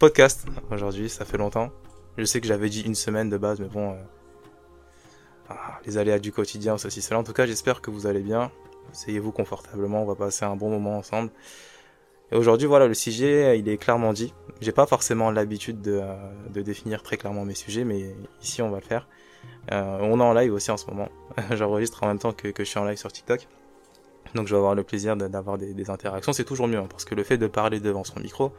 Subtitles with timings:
[0.00, 1.70] podcast aujourd'hui, ça fait longtemps.
[2.16, 3.96] Je sais que j'avais dit une semaine de base, mais bon, euh,
[5.50, 7.20] ah, les aléas du quotidien, ceci, cela.
[7.20, 8.50] En tout cas, j'espère que vous allez bien.
[8.92, 11.30] Asseyez-vous confortablement, on va passer un bon moment ensemble.
[12.32, 14.32] Et aujourd'hui, voilà, le sujet, il est clairement dit.
[14.62, 18.78] J'ai pas forcément l'habitude de, euh, définir très clairement mes sujets, mais ici, on va
[18.78, 19.06] le faire.
[19.70, 21.10] Euh, on est en live aussi en ce moment.
[21.50, 23.46] J'enregistre en même temps que, je suis en live sur TikTok.
[24.34, 26.32] Donc je vais avoir le plaisir d'avoir des, des, interactions.
[26.32, 28.52] C'est toujours mieux, hein, parce que le fait de parler devant son micro,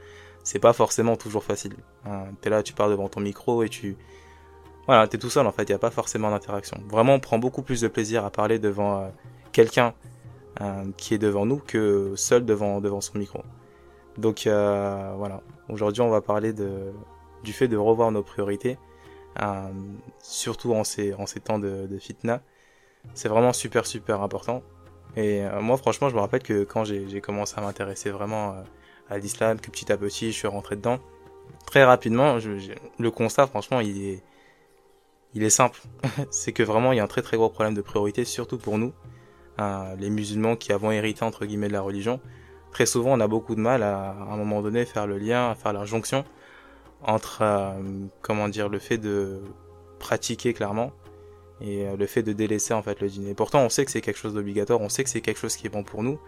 [0.44, 1.76] c'est pas forcément toujours facile.
[2.05, 2.26] Hein.
[2.41, 3.98] T'es là, tu parles devant ton micro et tu...
[4.88, 6.82] Voilà, t'es tout seul en fait, il n'y a pas forcément d'interaction.
[6.90, 9.08] Vraiment, on prend beaucoup plus de plaisir à parler devant euh,
[9.52, 9.94] quelqu'un
[10.59, 13.41] euh, qui est devant nous que seul devant, devant son micro.
[14.18, 16.91] Donc euh, voilà, aujourd'hui on va parler de,
[17.44, 18.77] du fait de revoir nos priorités,
[20.21, 22.41] surtout en ces, en ces temps de, de fitna.
[23.13, 24.63] C'est vraiment super super important.
[25.16, 28.55] Et moi franchement je me rappelle que quand j'ai commencé à m'intéresser vraiment
[29.10, 30.99] à l'islam, que petit à petit je suis rentré dedans,
[31.66, 32.38] très rapidement
[32.99, 34.21] le constat franchement il
[35.35, 35.82] est, simple.
[36.32, 38.77] C'est que vraiment il y a un très très gros problème de priorité, surtout pour
[38.77, 38.94] nous,
[39.60, 42.20] euh, les musulmans qui avons hérité entre guillemets de la religion
[42.72, 45.52] très souvent on a beaucoup de mal à, à un moment donné faire le lien,
[45.52, 46.24] à faire la jonction
[47.04, 47.72] entre euh,
[48.22, 49.41] comment dire le fait de
[49.99, 50.91] pratiquer clairement
[51.60, 53.34] et euh, le fait de délaisser en fait le dîner.
[53.34, 55.68] Pourtant on sait que c'est quelque chose d'obligatoire, on sait que c'est quelque chose qui
[55.68, 56.20] est bon pour nous,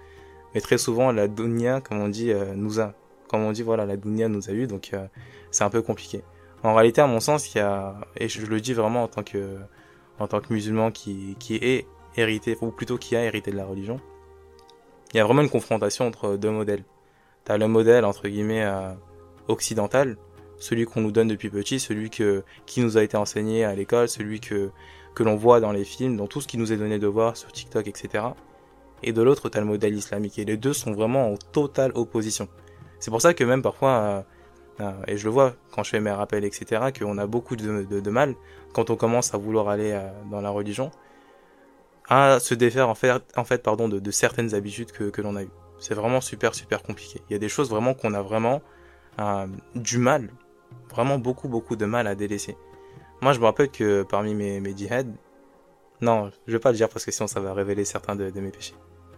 [0.54, 2.94] mais très souvent la dunya comme on dit euh, nous a
[3.28, 5.06] comme on dit voilà la dunya nous a eu donc euh,
[5.52, 6.24] c'est un peu compliqué.
[6.64, 9.24] En réalité à mon sens il y a et je le dis vraiment en tant
[9.24, 9.58] que
[10.20, 13.66] en tant que musulman qui qui est hérité ou plutôt qui a hérité de la
[13.66, 14.00] religion
[15.14, 16.84] il y a vraiment une confrontation entre deux modèles.
[17.44, 18.94] T'as le modèle entre guillemets euh,
[19.48, 20.18] occidental,
[20.58, 24.10] celui qu'on nous donne depuis petit, celui que qui nous a été enseigné à l'école,
[24.10, 24.72] celui que
[25.14, 27.38] que l'on voit dans les films, dans tout ce qui nous est donné de voir
[27.38, 28.24] sur TikTok, etc.
[29.04, 30.40] Et de l'autre, t'as le modèle islamique.
[30.40, 32.48] Et les deux sont vraiment en totale opposition.
[33.04, 34.22] C'est pour ça que même parfois, euh,
[34.80, 38.10] euh, et je le vois quand je fais mes rappels, etc., qu'on a beaucoup de,
[38.10, 38.36] mal
[38.72, 40.90] quand on commence à vouloir aller euh, dans la religion,
[42.08, 45.52] à se défaire en fait, pardon, de, certaines habitudes que, l'on a eues.
[45.80, 47.20] C'est vraiment super super compliqué.
[47.30, 48.62] Il y a des choses vraiment qu'on a vraiment
[49.76, 50.30] du mal,
[50.90, 52.56] vraiment beaucoup beaucoup de mal à délaisser.
[53.22, 55.14] Moi je me rappelle que parmi mes, mes jihad,
[56.00, 58.52] non, je vais pas le dire parce que sinon ça va révéler certains de mes
[58.52, 58.76] péchés.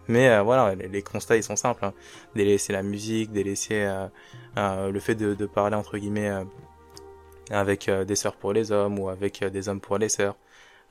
[0.08, 1.86] Mais euh, voilà, les, constats ils sont simples.
[1.86, 1.94] Hein.
[2.36, 4.08] Délaisser la musique, délaisser euh,
[4.58, 6.44] euh, le fait de, de, parler entre guillemets euh,
[7.50, 10.36] avec euh, des sœurs pour les hommes ou avec euh, des hommes pour les sœurs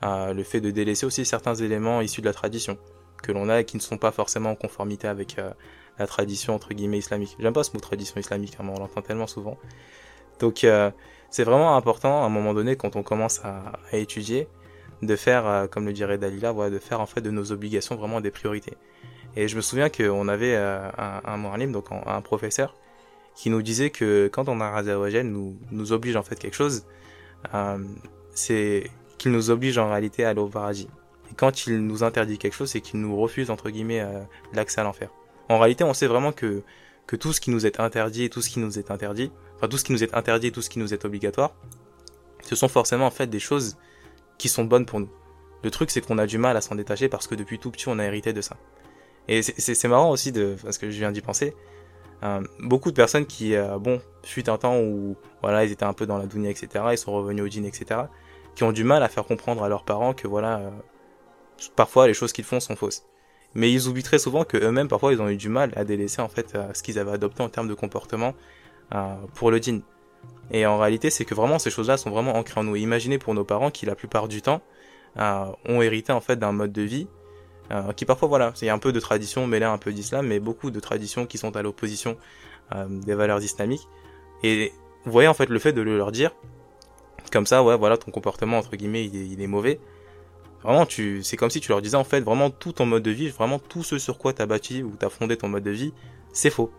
[0.03, 2.77] le fait de délaisser aussi certains éléments issus de la tradition
[3.23, 5.37] que l'on a et qui ne sont pas forcément en conformité avec
[5.97, 7.35] la tradition entre guillemets islamique.
[7.39, 9.57] J'aime pas ce mot tradition islamique, hein, on l'entend tellement souvent.
[10.39, 10.67] Donc
[11.31, 14.47] c'est vraiment important à un moment donné quand on commence à, à étudier
[15.01, 17.95] de faire, euh, comme le dirait Dalila, voilà, de faire en fait de nos obligations
[17.95, 18.73] vraiment des priorités.
[19.35, 22.75] Et je me souviens qu'on avait euh, un, un donc un, professeur,
[23.35, 26.85] qui nous disait que quand on a Azawajal nous, nous oblige en fait quelque chose,
[27.53, 27.77] euh,
[28.33, 30.49] c'est qu'il nous oblige en réalité à aller au.
[30.49, 34.05] Et quand il nous interdit quelque chose, c'est qu'il nous refuse, entre guillemets,
[34.53, 35.09] l'accès à l'enfer.
[35.49, 36.61] En réalité, on sait vraiment que,
[37.07, 39.67] que tout ce qui nous est interdit et tout ce qui nous est interdit, enfin
[39.67, 41.55] tout ce qui nous est interdit et tout ce qui nous est obligatoire,
[42.41, 43.77] ce sont forcément en fait des choses
[44.37, 45.09] qui sont bonnes pour nous.
[45.63, 47.87] Le truc, c'est qu'on a du mal à s'en détacher parce que depuis tout petit,
[47.87, 48.57] on a hérité de ça.
[49.27, 51.55] Et c'est marrant aussi de, parce que je viens d'y penser,
[52.23, 55.93] euh, beaucoup de personnes qui, euh, bon, fut un temps où, voilà, ils étaient un
[55.93, 58.01] peu dans la dounia, etc., ils sont revenus au djinn, etc.,
[58.55, 60.69] qui ont du mal à faire comprendre à leurs parents que voilà, euh,
[61.75, 63.05] parfois les choses qu'ils font sont fausses.
[63.53, 66.21] Mais ils oublient très souvent que eux-mêmes parfois ils ont eu du mal à délaisser
[66.21, 68.33] en fait ce qu'ils avaient adopté en termes de comportement
[69.33, 69.81] pour le dîn.
[70.51, 72.75] Et en réalité, c'est que vraiment ces choses-là sont vraiment ancrées en nous.
[72.75, 74.61] Imaginez pour nos parents qui la plupart du temps
[75.17, 77.07] euh, ont hérité en fait d'un mode de vie
[77.71, 80.69] euh, qui parfois voilà, c'est un peu de tradition mêlée un peu d'islam, mais beaucoup
[80.69, 82.17] de traditions qui sont à l'opposition
[82.89, 83.87] des valeurs islamiques.
[84.41, 84.73] Et
[85.05, 86.31] vous voyez en fait le fait de le leur dire,
[87.31, 89.79] comme ça, ouais, voilà, ton comportement, entre guillemets, il est, il est mauvais.
[90.63, 93.11] Vraiment, tu, c'est comme si tu leur disais, en fait, vraiment tout ton mode de
[93.11, 95.93] vie, vraiment tout ce sur quoi t'as bâti ou t'as fondé ton mode de vie,
[96.33, 96.71] c'est faux.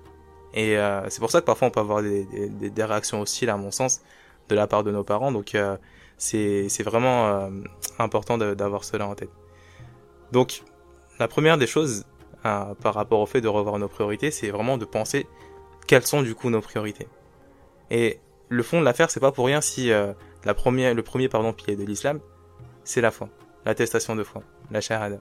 [0.54, 3.50] Et euh, c'est pour ça que parfois on peut avoir des, des, des, réactions hostiles,
[3.50, 4.00] à mon sens,
[4.48, 5.32] de la part de nos parents.
[5.32, 5.76] Donc, euh,
[6.18, 7.50] c'est, vraiment euh,
[7.98, 9.30] important d'avoir cela en tête.
[10.32, 10.62] Donc,
[11.18, 12.04] la première des choses
[12.44, 15.26] euh, par rapport au fait de revoir nos priorités, c'est vraiment de penser
[15.86, 17.06] quelles sont du coup nos priorités.
[17.90, 20.12] Et le fond de l'affaire, c'est pas pour rien si euh,
[20.44, 22.20] la première, le premier pardon, pilier de l'islam,
[22.84, 23.28] c'est la foi,
[23.64, 25.18] l'attestation de foi, la shahada.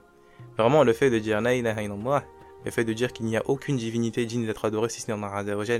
[0.58, 2.24] Vraiment, le fait de dire la ilaha illallah,
[2.66, 5.24] le fait de dire qu'il n'y a aucune divinité digne d'être adorée si ce n'est
[5.24, 5.78] Allah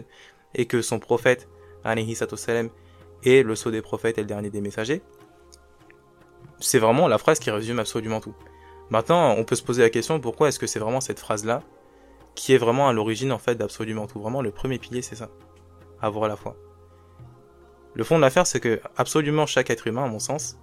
[0.54, 1.48] et que son prophète,
[1.84, 2.16] alayhi
[3.24, 5.02] est le sceau des prophètes et le dernier des messagers,
[6.60, 8.34] c'est vraiment la phrase qui résume absolument tout.
[8.90, 11.62] Maintenant, on peut se poser la question pourquoi est-ce que c'est vraiment cette phrase-là
[12.36, 14.20] qui est vraiment à l'origine en fait d'absolument tout?
[14.20, 15.28] Vraiment, le premier pilier, c'est ça.
[16.00, 16.56] Avoir la foi.
[17.94, 20.56] Le fond de l'affaire, c'est que absolument chaque être humain, à mon sens,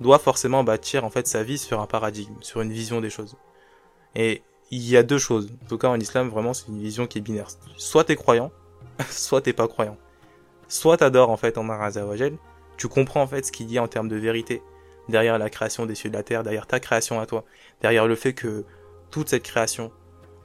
[0.00, 3.36] doit forcément bâtir en fait sa vie sur un paradigme, sur une vision des choses.
[4.14, 5.50] Et il y a deux choses.
[5.64, 7.48] En tout cas, en islam, vraiment, c'est une vision qui est binaire.
[7.76, 8.50] Soit t'es croyant,
[9.10, 9.96] soit t'es pas croyant.
[10.68, 12.36] Soit t'adores en fait Allah Azzawajal,
[12.76, 14.62] tu comprends en fait ce qu'il y a en termes de vérité
[15.08, 17.44] derrière la création des cieux de la terre, derrière ta création à toi,
[17.80, 18.64] derrière le fait que
[19.10, 19.90] toute cette création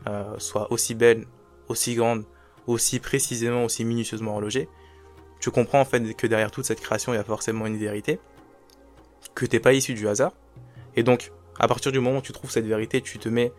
[0.08, 1.25] euh, soit aussi belle,
[1.68, 2.24] aussi grande,
[2.68, 4.70] aussi précisément, aussi minutieusement horlogée,
[5.40, 8.20] tu comprends en fait que derrière toute cette création, il y a forcément une vérité,
[9.36, 10.31] que t'es pas issu du hasard,
[10.96, 13.52] et donc à partir du moment où tu trouves cette vérité, tu te mets,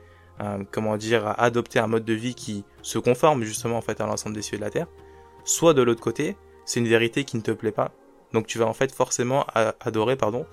[0.70, 4.06] comment dire, à adopter un mode de vie qui se conforme justement en fait à
[4.06, 4.86] l'ensemble des cieux et de la terre.
[5.44, 7.92] Soit de l'autre côté, c'est une vérité qui ne te plaît pas,
[8.32, 9.46] donc tu vas en fait forcément
[9.80, 10.46] adorer, pardon,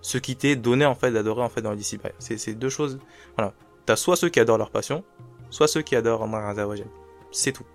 [0.00, 2.12] ce qui t'est donné en fait d'adorer en fait dans le disciple.
[2.18, 2.98] C'est deux choses.
[3.36, 3.52] Voilà.
[3.84, 5.04] T'as soit ceux qui adorent leur passion,
[5.50, 6.88] soit ceux qui adorent Allah Azzawajal.
[7.30, 7.66] C'est tout.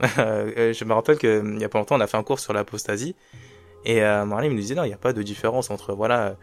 [0.18, 2.54] Euh, je me rappelle qu'il y a pas longtemps, on a fait un cours sur
[2.54, 3.14] l'apostasie.
[3.84, 6.36] Et euh, Marley me disait, non, il n'y a pas de différence entre, voilà,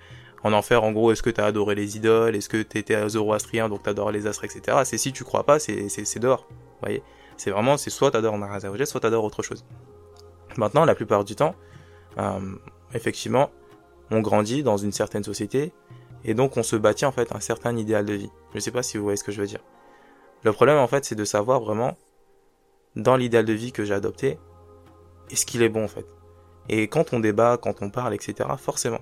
[0.44, 3.10] en enfer, en gros, est-ce que tu as adoré les idoles, est-ce que tu étais
[3.10, 4.80] zoroastrien, donc tu adores les astres, etc.
[4.86, 6.48] C'est si tu crois pas, c'est dehors.
[6.81, 7.01] Voyez
[7.38, 9.66] C'est vraiment, c'est soit tu adores Narazawajal, soit tu adores autre chose.
[10.57, 11.56] Maintenant, la plupart du temps,
[12.19, 12.56] euh,
[12.94, 13.50] effectivement,
[14.12, 15.72] on grandit dans une certaine société,
[16.24, 18.31] et donc on se bâtit en fait un certain idéal de vie.
[18.54, 19.62] Je sais pas si vous voyez ce que je veux dire.
[20.44, 21.98] Le problème en fait, c'est de savoir vraiment
[22.95, 24.39] dans l'idéal de vie que j'ai adopté,
[25.30, 26.06] est-ce qu'il est bon en fait
[26.69, 29.01] Et quand on débat, quand on parle, etc., forcément,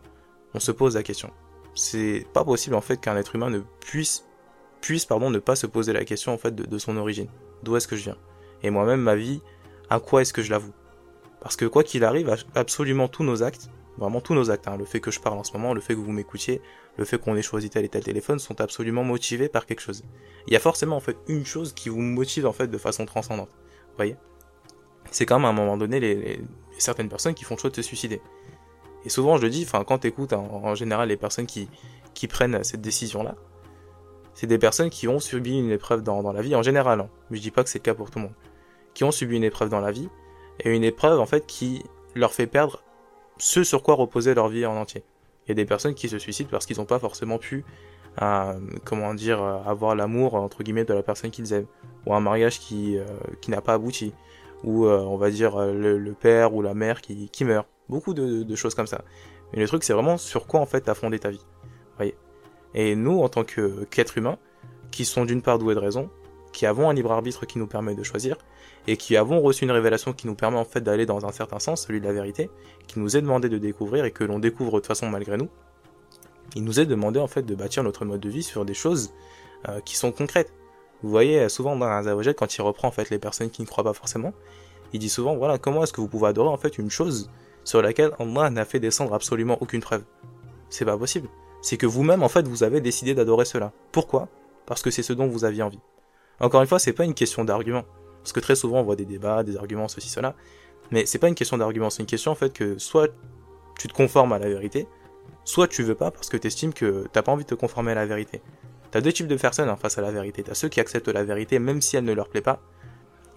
[0.56, 1.32] on se pose la question.
[1.76, 4.26] C'est pas possible en fait qu'un être humain ne puisse,
[4.82, 7.28] puisse pardon, ne pas se poser la question en fait de, son origine.
[7.64, 8.18] D'où est-ce que je viens?
[8.64, 9.42] Et moi-même, ma vie,
[9.90, 10.74] à quoi est-ce que je l'avoue?
[11.42, 14.86] Parce que quoi qu'il arrive, absolument tous nos actes, vraiment tous nos actes, hein, le
[14.86, 16.62] fait que je parle en ce moment, le fait que vous m'écoutiez,
[16.98, 20.04] le fait qu'on ait choisi tel et tel téléphone, sont absolument motivés par quelque chose.
[20.48, 23.06] Il y a forcément en fait une chose qui vous motive en fait de façon
[23.06, 23.50] transcendante
[23.98, 24.16] voyez?
[25.12, 26.42] C'est quand même à un moment donné les,
[26.78, 28.22] certaines personnes qui font le choix de se suicider.
[29.06, 31.70] Et souvent, je le dis, quand tu écoutes en, général les personnes qui,
[32.14, 33.36] qui prennent cette décision-là,
[34.34, 37.00] c'est des personnes qui ont subi une épreuve dans, dans la vie en général.
[37.00, 37.10] Hein.
[37.30, 38.34] Mais je dis pas que c'est le cas pour tout le monde.
[38.94, 40.10] Qui ont subi une épreuve dans la vie
[40.60, 41.84] et une épreuve en fait qui
[42.16, 42.82] leur fait perdre
[43.38, 45.04] ce sur quoi reposer leur vie en entier.
[45.46, 47.64] Il y a des personnes qui se suicident parce qu'ils n'ont pas forcément pu,
[48.22, 48.54] euh,
[48.84, 51.68] comment dire, avoir l'amour entre guillemets de la personne qu'ils aiment,
[52.06, 53.06] ou un mariage qui, euh,
[53.42, 54.14] qui n'a pas abouti,
[54.64, 57.68] ou euh, on va dire euh, le, père ou la mère qui, qui meurt.
[57.90, 59.04] Beaucoup de, choses comme ça.
[59.54, 61.46] Mais le truc, c'est vraiment sur quoi en fait t'as fondé ta vie.
[61.98, 62.16] Voyez?
[62.74, 64.38] Et nous, en tant qu'êtres humains,
[64.92, 66.10] qui sont d'une part doués de raison,
[66.52, 68.38] qui avons un libre arbitre qui nous permet de choisir,
[68.88, 71.60] et qui avons reçu une révélation qui nous permet en fait d'aller dans un certain
[71.60, 72.50] sens, celui de la vérité,
[72.88, 75.50] qui nous est demandé de découvrir et que l'on découvre de façon malgré nous,
[76.56, 79.12] il nous est demandé en fait de bâtir notre mode de vie sur des choses
[79.84, 80.54] qui sont concrètes.
[81.02, 83.84] Vous voyez, souvent dans Azawajal, quand il reprend en fait les personnes qui ne croient
[83.84, 84.34] pas forcément,
[84.94, 87.30] il dit souvent, voilà, comment est-ce que vous pouvez adorer en fait une chose
[87.66, 90.04] sur laquelle Allah n'a fait descendre absolument aucune preuve
[90.70, 91.28] C'est pas possible.
[91.62, 93.74] C'est que vous-même en fait vous avez décidé d'adorer cela.
[93.92, 94.30] Pourquoi?
[94.66, 95.80] Parce que c'est ce dont vous aviez envie.
[96.40, 97.84] Encore une fois, c'est pas une question d'argument.
[98.22, 100.36] Parce que très souvent on voit des débats, des arguments, ceci, cela.
[100.92, 103.12] Mais c'est pas une question d'argument, c'est une question en fait que soit
[103.80, 104.88] tu te conformes à la vérité,
[105.44, 107.92] soit tu veux pas parce que tu estimes que t'as pas envie de te conformer
[107.92, 108.42] à la vérité.
[108.92, 110.44] T'as deux types de personnes hein, face à la vérité.
[110.44, 112.62] T'as ceux qui acceptent la vérité même si elle ne leur plaît pas,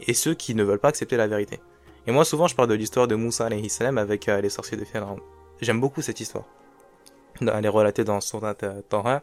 [0.06, 1.60] et ceux qui ne veulent pas accepter la vérité.
[2.08, 4.84] Et moi souvent je parle de l'histoire de Moussa salam avec euh, les sorciers de
[4.86, 5.20] Pharaon.
[5.60, 6.44] J'aime beaucoup cette histoire.
[7.38, 9.20] Elle est relatée dans Surat euh, Torah,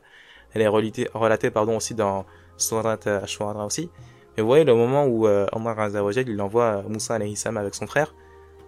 [0.54, 2.28] elle est relatée, pardon, aussi dans
[2.58, 3.90] Surat Ashwara euh, aussi.
[4.38, 5.90] Mais vous voyez le moment où euh, Allah
[6.28, 8.14] il envoie Moussa salam avec son frère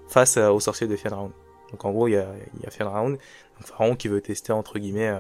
[0.08, 1.32] face aux sorciers de Pharaon.
[1.70, 3.18] Donc en gros il y a, il y a Pharaon,
[4.00, 5.14] qui veut tester entre guillemets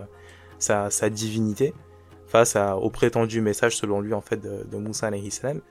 [0.58, 1.75] sa, divinité
[2.25, 5.62] face au prétendu message selon lui en fait de, de Moussa alayhi salam.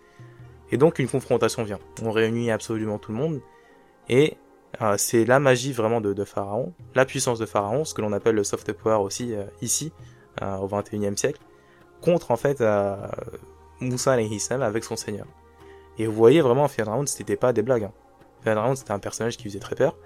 [0.71, 1.79] Et donc une confrontation vient.
[2.03, 3.41] On réunit absolument tout le monde
[4.09, 4.37] et
[4.83, 8.13] euh, c'est la magie vraiment de, de, Pharaon, la puissance de Pharaon, ce que l'on
[8.13, 9.93] appelle le soft power aussi euh, ici
[10.43, 11.41] euh, au 21e siècle,
[12.03, 12.63] contre en fait
[13.81, 15.27] Moussa avec son seigneur.
[15.99, 17.85] Et vous voyez vraiment Pharaon c'était pas des blagues.
[17.85, 17.93] Hein.
[18.43, 19.97] Pharaon c'était un personnage qui faisait très peur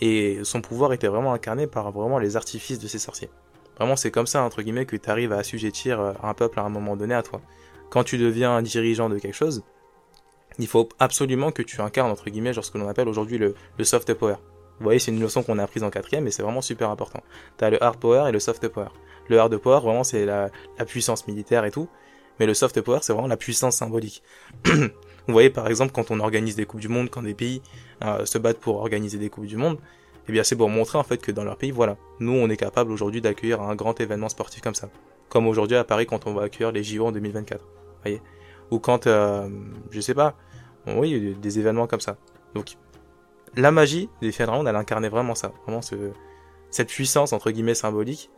[0.00, 3.30] et son pouvoir était vraiment incarné par vraiment les artifices de ses sorciers.
[3.76, 6.68] Vraiment, c'est comme ça, entre guillemets, que tu arrives à assujettir un peuple à un
[6.68, 7.40] moment donné à toi.
[7.88, 9.64] Quand tu deviens un dirigeant de quelque chose,
[10.60, 14.12] il faut absolument que tu incarnes, entre guillemets, ce que l'on appelle aujourd'hui le, soft
[14.14, 14.36] power.
[14.78, 17.22] Vous voyez, c'est une leçon qu'on a apprise en quatrième, et c'est vraiment super important.
[17.58, 18.88] Tu as le hard power et le soft power.
[19.28, 20.50] Le hard power, vraiment, c'est la,
[20.86, 21.88] puissance militaire et tout,
[22.38, 24.22] mais le soft power, c'est vraiment la puissance symbolique.
[24.64, 27.62] Vous voyez, par exemple, quand on organise des coupes du monde, quand des pays
[28.02, 29.78] euh, se battent pour organiser des coupes du monde,
[30.28, 32.56] eh bien c'est pour montrer en fait que dans leur pays, voilà, nous on est
[32.56, 34.88] capable aujourd'hui d'accueillir un grand événement sportif comme ça.
[35.28, 37.64] Comme aujourd'hui à Paris quand on va accueillir les JO en 2024.
[38.02, 38.22] Voyez
[38.70, 39.48] Ou quand, euh,
[39.90, 40.36] je sais pas,
[40.86, 42.16] oui, des événements comme ça.
[42.54, 42.76] Donc,
[43.56, 46.12] la magie des Pharaons, elle incarnait vraiment ça, vraiment ce,
[46.70, 48.30] cette puissance entre guillemets symbolique.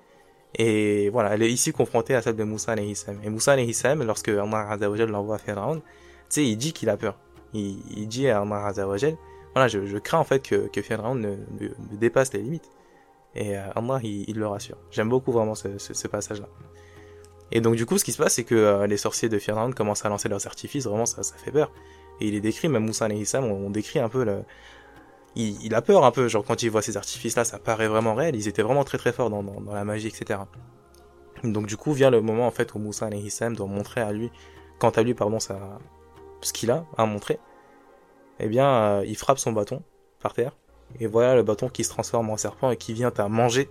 [0.55, 3.19] Et voilà, elle est ici confrontée à celle de Moussa et Hissam.
[3.25, 5.83] Et Moussa et Hissam, lorsque Allah Azzawajal l'envoie à Pharaon, tu
[6.29, 7.19] sais, il dit qu'il a peur.
[7.55, 9.17] Il, dit à Allah Azzawajal,
[9.55, 11.37] voilà, je, crains en fait que, que ne,
[11.97, 12.71] dépasse les limites.
[13.35, 14.77] Et euh, il, le rassure.
[14.91, 16.49] J'aime beaucoup vraiment ce, passage-là.
[17.51, 19.73] Et donc du coup, ce qui se passe, c'est que euh, les sorciers de Pharaon
[19.73, 21.71] commencent à lancer leurs artifices, vraiment ça fait peur.
[22.23, 24.45] Et il est décrit, même Moussa et Hissam, on, on décrit un peu le,
[25.35, 28.37] il, a peur un peu, genre quand il voit ces artifices-là, ça paraît vraiment réel,
[28.37, 30.41] ils étaient vraiment très très forts dans, la magie, etc.
[31.43, 34.13] Donc du coup vient le moment en fait où Moussa et Hissam doivent montrer à
[34.13, 34.31] lui,
[34.79, 37.39] quant à lui, pardon, ce qu'il a à montrer.
[38.41, 39.83] Eh bien, euh, il frappe son bâton
[40.21, 40.57] par terre,
[41.01, 43.71] et voilà le bâton qui se transforme en serpent et qui vient à manger,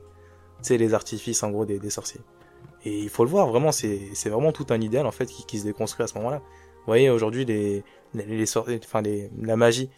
[0.64, 2.22] tu les artifices en gros des, des, sorciers.
[2.86, 5.60] Et il faut le voir, vraiment, c'est vraiment tout un idéal en fait qui, qui
[5.60, 6.38] se déconstruit à ce moment-là.
[6.38, 9.90] Vous voyez aujourd'hui les, les, les, enfin les, la magie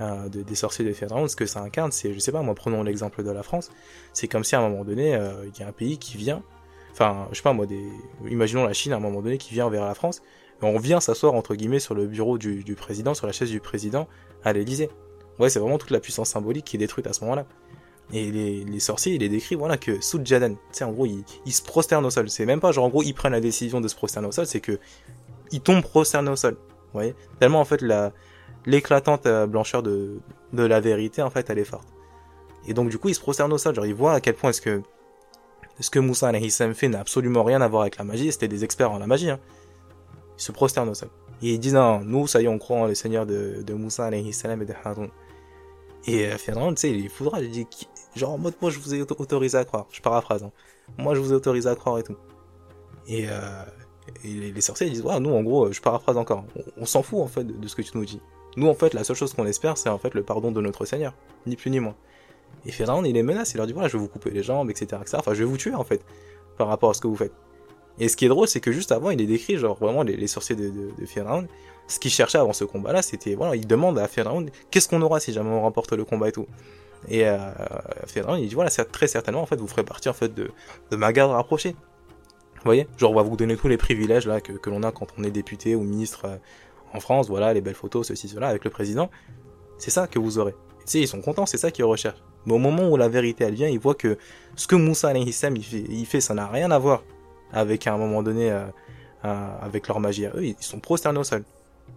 [0.00, 2.54] euh, de, des sorciers de Pharaon, ce que ça incarne, c'est, je sais pas, moi,
[2.54, 3.70] prenons l'exemple de la France,
[4.12, 6.42] c'est comme si à un moment donné, euh, il y a un pays qui vient,
[6.92, 7.84] enfin, je sais pas, moi, des,
[8.28, 10.22] imaginons la Chine à un moment donné qui vient vers la France,
[10.62, 13.60] et on vient s'asseoir, entre guillemets, sur le bureau du, président, sur la chaise du
[13.60, 14.08] président,
[14.44, 14.90] à l'Elysée.
[15.38, 17.46] Ouais, c'est vraiment toute la puissance symbolique qui est détruite à ce moment-là.
[18.12, 21.06] Et les, les sorciers, il est décrit, voilà, que sous Jadan, tu sais, en gros,
[21.06, 22.28] ils, ils se prosternent au sol.
[22.28, 24.46] C'est même pas genre, en gros, ils prennent la décision de se prosterner au sol,
[24.46, 24.78] c'est que
[25.50, 26.56] ils tombent prosternés au sol.
[27.38, 28.12] Tellement, en fait, la,
[28.66, 30.18] l'éclatante euh, blancheur de,
[30.52, 31.88] de la vérité, en fait, elle est forte.
[32.66, 33.74] Et donc, du coup, il se prosterne au sol.
[33.74, 34.82] Genre, il voit à quel point est-ce que
[35.80, 38.30] ce que Moussa Hissam fait n'a absolument rien à voir avec la magie.
[38.30, 39.30] C'était des experts en la magie.
[39.30, 39.40] Hein.
[40.38, 41.08] Ils se prosternent au sol.
[41.42, 43.74] Et ils disent, non, nous, ça y est, on croit en le Seigneur de, de
[43.74, 45.08] Moussa et Hissam et de Haroun.
[46.06, 47.40] Et euh, finalement, tu sais, il foudra.
[47.40, 47.66] Il dit,
[48.14, 49.86] genre, en mode, moi, je vous ai autorisé à croire.
[49.90, 50.42] Je paraphrase.
[50.42, 50.52] Hein.
[50.98, 52.16] Moi, je vous ai autorisé à croire et tout.
[53.06, 53.64] Et, euh,
[54.24, 56.44] et les, sorciers ils disent, ouais, nous, en gros, je paraphrase encore.
[56.76, 58.20] On, s'en fout, en fait, de, ce que tu nous dis.
[58.56, 60.84] Nous, en fait, la seule chose qu'on espère, c'est en fait le pardon de notre
[60.84, 61.14] Seigneur,
[61.46, 61.94] ni plus ni moins.
[62.66, 64.70] Et Pharaon, il les menace, il leur dit voilà, je vais vous couper les jambes,
[64.70, 65.18] etc., etc.
[65.20, 66.04] Enfin, je vais vous tuer en fait,
[66.58, 67.32] par rapport à ce que vous faites.
[67.98, 70.26] Et ce qui est drôle, c'est que juste avant, il est décrit, genre vraiment les,
[70.26, 70.92] sorciers de, de,
[71.86, 75.20] ce qu'ils cherchaient avant ce combat-là, c'était voilà, il demande à Pharaon qu'est-ce qu'on aura
[75.20, 76.46] si jamais on remporte le combat et tout.
[77.08, 77.38] Et euh,
[78.16, 80.50] il dit voilà, très certainement en fait, vous ferez partie en fait de,
[80.90, 81.74] de ma garde rapprochée.
[82.60, 84.92] Vous voyez, genre on va vous donner tous les privilèges là que, que l'on a
[84.92, 86.36] quand on est député ou ministre euh,
[86.92, 89.10] en France, voilà, les belles photos, ceci, cela, avec le président.
[89.78, 90.54] C'est ça que vous aurez.
[90.80, 92.22] Tu sais, ils sont contents, c'est ça qu'ils recherchent.
[92.44, 94.18] Mais au moment où la vérité, elle vient, ils voient que
[94.56, 97.02] ce que Moussa alayhi salam, il fait, ça n'a rien à voir
[97.52, 98.64] avec, à un moment donné, euh,
[99.24, 100.44] euh, avec leur magie eux.
[100.44, 101.44] Ils sont prosternés au sol.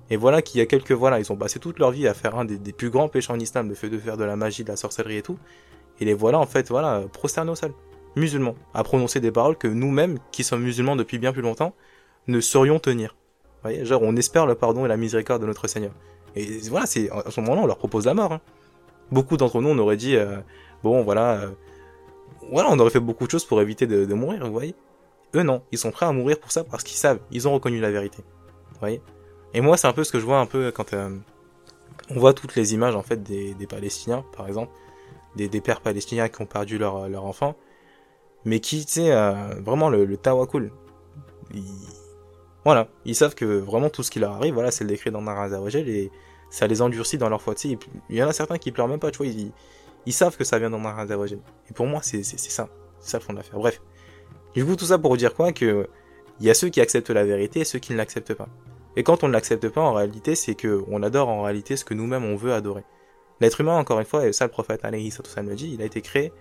[0.10, 2.36] Et voilà qu'il y a quelques, voilà, ils ont passé toute leur vie à faire
[2.38, 4.64] un des, des plus grands péchés en islam, le fait de faire de la magie,
[4.64, 5.38] de la sorcellerie et tout.
[6.00, 7.74] Et les voilà, en fait, voilà, prosternés au sol.
[8.16, 8.56] Musulmans.
[8.74, 11.74] À prononcer des paroles que nous-mêmes, qui sommes musulmans depuis bien plus longtemps,
[12.28, 13.16] ne saurions tenir
[13.64, 15.92] voyez, genre on espère le pardon et la miséricorde de notre Seigneur.
[16.36, 18.34] Et voilà, c'est à ce moment-là, on leur propose la mort.
[18.34, 18.42] Hein.
[19.12, 20.38] Beaucoup d'entre nous, on aurait dit, euh,
[20.84, 21.52] bon, voilà, euh,
[22.52, 24.76] voilà, on aurait fait beaucoup de choses pour éviter de, mourir, vous voyez.
[25.36, 27.80] Eux, non, ils sont prêts à mourir pour ça parce qu'ils savent, ils ont reconnu
[27.80, 28.24] la vérité.
[28.74, 29.02] Vous voyez.
[29.54, 31.10] Et moi, c'est un peu ce que je vois un peu quand euh,
[32.10, 34.72] on voit toutes les images en fait des, des Palestiniens, par exemple,
[35.36, 37.56] des, des, pères palestiniens qui ont perdu leur, leur enfant,
[38.46, 39.12] mais qui, tu sais,
[39.62, 40.72] vraiment le, le tawakul.
[41.54, 41.64] Ils,
[42.66, 45.88] voilà, ils savent que vraiment tout ce qui leur arrive, voilà, c'est le décret Azawajal
[45.90, 46.12] et
[46.50, 47.56] ça les endurcit dans leur foi.
[47.56, 47.78] Tu sais,
[48.10, 50.60] il y en a certains qui pleurent même pas, tu vois, ils, savent que ça
[50.60, 51.40] vient dans Azawajal.
[51.70, 53.60] Et pour moi, c'est ça, c'est ça le fond de l'affaire.
[53.60, 53.82] Bref.
[54.54, 55.52] Du coup, tout ça pour dire quoi?
[55.52, 55.88] Que
[56.40, 58.48] il y a ceux qui acceptent la vérité et ceux qui ne l'acceptent pas.
[58.96, 61.84] Et quand on ne l'accepte pas, en réalité, c'est que on adore en réalité ce
[61.86, 62.84] que nous-mêmes on veut adorer.
[63.42, 65.86] L'être humain, encore une fois, et ça le prophète alayhi sallam le dit, il a
[65.86, 66.32] été créé,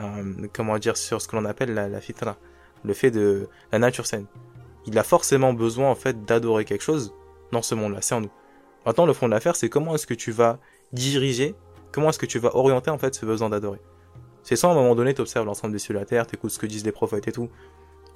[0.00, 2.36] euh, comment dire, sur ce que l'on appelle la, fitra,
[2.84, 4.26] le fait de la nature saine
[4.86, 7.14] il a forcément besoin en fait d'adorer quelque chose
[7.52, 8.30] dans ce monde-là, c'est en nous.
[8.86, 10.58] Maintenant, le fond de l'affaire, c'est comment est-ce que tu vas
[10.92, 11.54] diriger,
[11.92, 13.80] comment est-ce que tu vas orienter en fait ce besoin d'adorer.
[14.42, 16.50] C'est soit à un moment donné, tu observes l'ensemble des cieux de la terre, t'écoutes
[16.50, 17.48] ce que disent les prophètes et tout,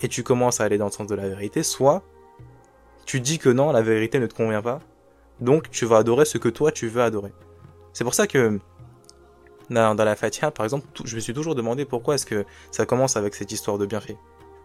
[0.03, 2.03] et tu commences à aller dans le sens de la vérité, soit
[3.05, 4.81] tu dis que non, la vérité ne te convient pas,
[5.41, 7.33] donc tu vas adorer ce que toi tu veux adorer.
[7.93, 8.59] C'est pour ça que
[9.71, 13.17] dans, la Fatiha, par exemple, je me suis toujours demandé pourquoi est-ce que ça commence
[13.17, 14.17] avec cette histoire de bienfait.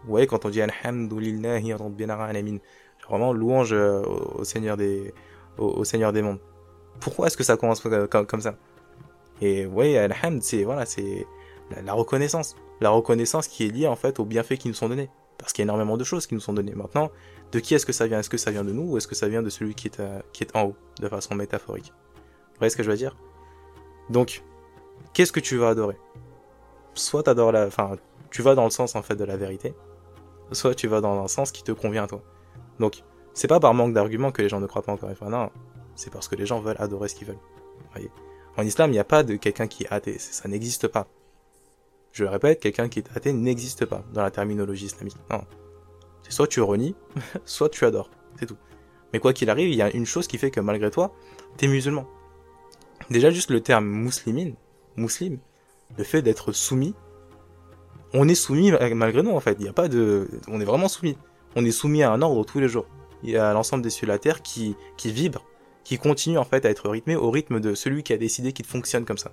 [0.04, 2.58] Vous voyez, quand on dit Alhamdulillahi Rabbil Alamin,
[3.08, 5.12] vraiment louange euh, au, Seigneur des,
[5.58, 6.40] au, Seigneur des mondes.
[7.00, 8.56] Pourquoi est-ce que ça commence comme, ça?
[9.40, 10.84] Et vous voyez, Alhamd, c'est voilà,
[11.84, 12.56] la, reconnaissance.
[12.80, 15.10] La reconnaissance qui est liée en fait aux bienfaits qui nous sont donnés.
[15.38, 16.74] Parce qu'il y a énormément de choses qui nous sont données.
[16.74, 17.10] Maintenant,
[17.50, 18.20] de qui est-ce que ça vient?
[18.20, 20.00] Est-ce que ça vient de nous ou est-ce que ça vient de celui qui est,
[20.32, 21.92] qui est en haut, de façon métaphorique?
[22.52, 23.16] Vous voyez ce que je veux dire?
[24.10, 24.42] Donc,
[25.12, 25.96] qu'est-ce que tu vas adorer?
[26.94, 27.96] Soit t'adores la, enfin,
[28.30, 29.74] tu vas dans le sens en fait de la vérité,
[30.52, 32.22] soit tu vas dans un sens qui te convient à toi.
[32.78, 33.02] Donc,
[33.34, 35.50] c'est pas par manque d'arguments que les gens ne croient pas encore une non,
[35.94, 37.38] c'est parce que les gens veulent adorer ce qu'ils veulent.
[37.92, 38.10] Voyez?
[38.56, 41.06] En islam, il n'y a pas de quelqu'un qui est athée, ça n'existe pas.
[42.12, 45.16] Je le répète, quelqu'un qui est athée n'existe pas dans la terminologie islamique.
[45.30, 45.44] Non.
[46.22, 46.94] C'est soit tu renies,
[47.46, 48.10] soit tu adores.
[48.38, 48.58] C'est tout.
[49.12, 51.14] Mais quoi qu'il arrive, il y a une chose qui fait que malgré toi,
[51.56, 52.06] t'es musulman.
[53.10, 54.54] Déjà juste le terme muslimine,
[54.96, 56.94] le fait d'être soumis,
[58.14, 59.56] on est soumis malgré nous en fait.
[59.58, 61.16] Il n'y a pas de, on est vraiment soumis.
[61.56, 62.86] On est soumis à un ordre tous les jours.
[63.22, 65.44] Il y a l'ensemble des cieux de la terre qui, qui vibre,
[65.84, 68.66] qui continue en fait à être rythmé au rythme de celui qui a décidé qu'il
[68.66, 69.32] fonctionne comme ça.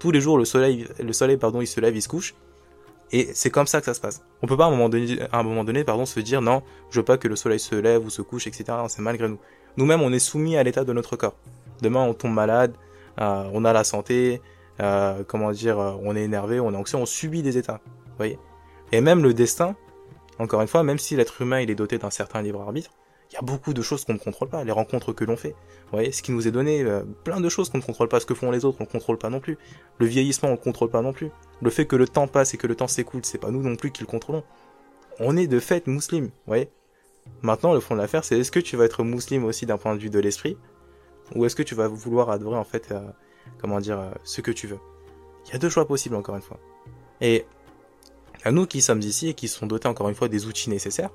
[0.00, 2.34] Tous les jours, le soleil, le soleil, pardon, il se lève, il se couche.
[3.10, 4.22] Et c'est comme ça que ça se passe.
[4.42, 6.62] On peut pas à un moment donné, à un moment donné, pardon, se dire non,
[6.90, 8.64] je veux pas que le soleil se lève ou se couche, etc.
[8.88, 9.38] C'est malgré nous.
[9.76, 11.36] Nous-mêmes, on est soumis à l'état de notre corps.
[11.80, 12.74] Demain, on tombe malade,
[13.20, 14.42] euh, on a la santé,
[14.80, 17.80] euh, comment dire, euh, on est énervé, on est anxieux, on subit des états.
[17.84, 18.38] Vous voyez
[18.92, 19.76] Et même le destin,
[20.38, 22.90] encore une fois, même si l'être humain il est doté d'un certain libre arbitre,
[23.30, 25.50] il y a beaucoup de choses qu'on ne contrôle pas, les rencontres que l'on fait.
[25.50, 28.20] Vous voyez, ce qui nous est donné, euh, plein de choses qu'on ne contrôle pas,
[28.20, 29.58] ce que font les autres, on ne contrôle pas non plus.
[29.98, 31.30] Le vieillissement, on ne contrôle pas non plus.
[31.60, 33.76] Le fait que le temps passe et que le temps s'écoule, c'est pas nous non
[33.76, 34.44] plus qui le contrôlons.
[35.20, 36.70] On est de fait musulman, vous voyez.
[37.42, 39.94] Maintenant, le fond de l'affaire, c'est est-ce que tu vas être musulman aussi d'un point
[39.94, 40.56] de vue de l'esprit,
[41.34, 42.94] ou est-ce que tu vas vouloir adorer en fait,
[43.60, 44.78] comment dire, euh, ce que tu veux.
[45.46, 46.58] Il y a deux choix possibles encore une fois.
[47.20, 47.46] Et
[48.44, 51.10] à nous qui sommes ici et qui sont dotés encore une fois des outils nécessaires,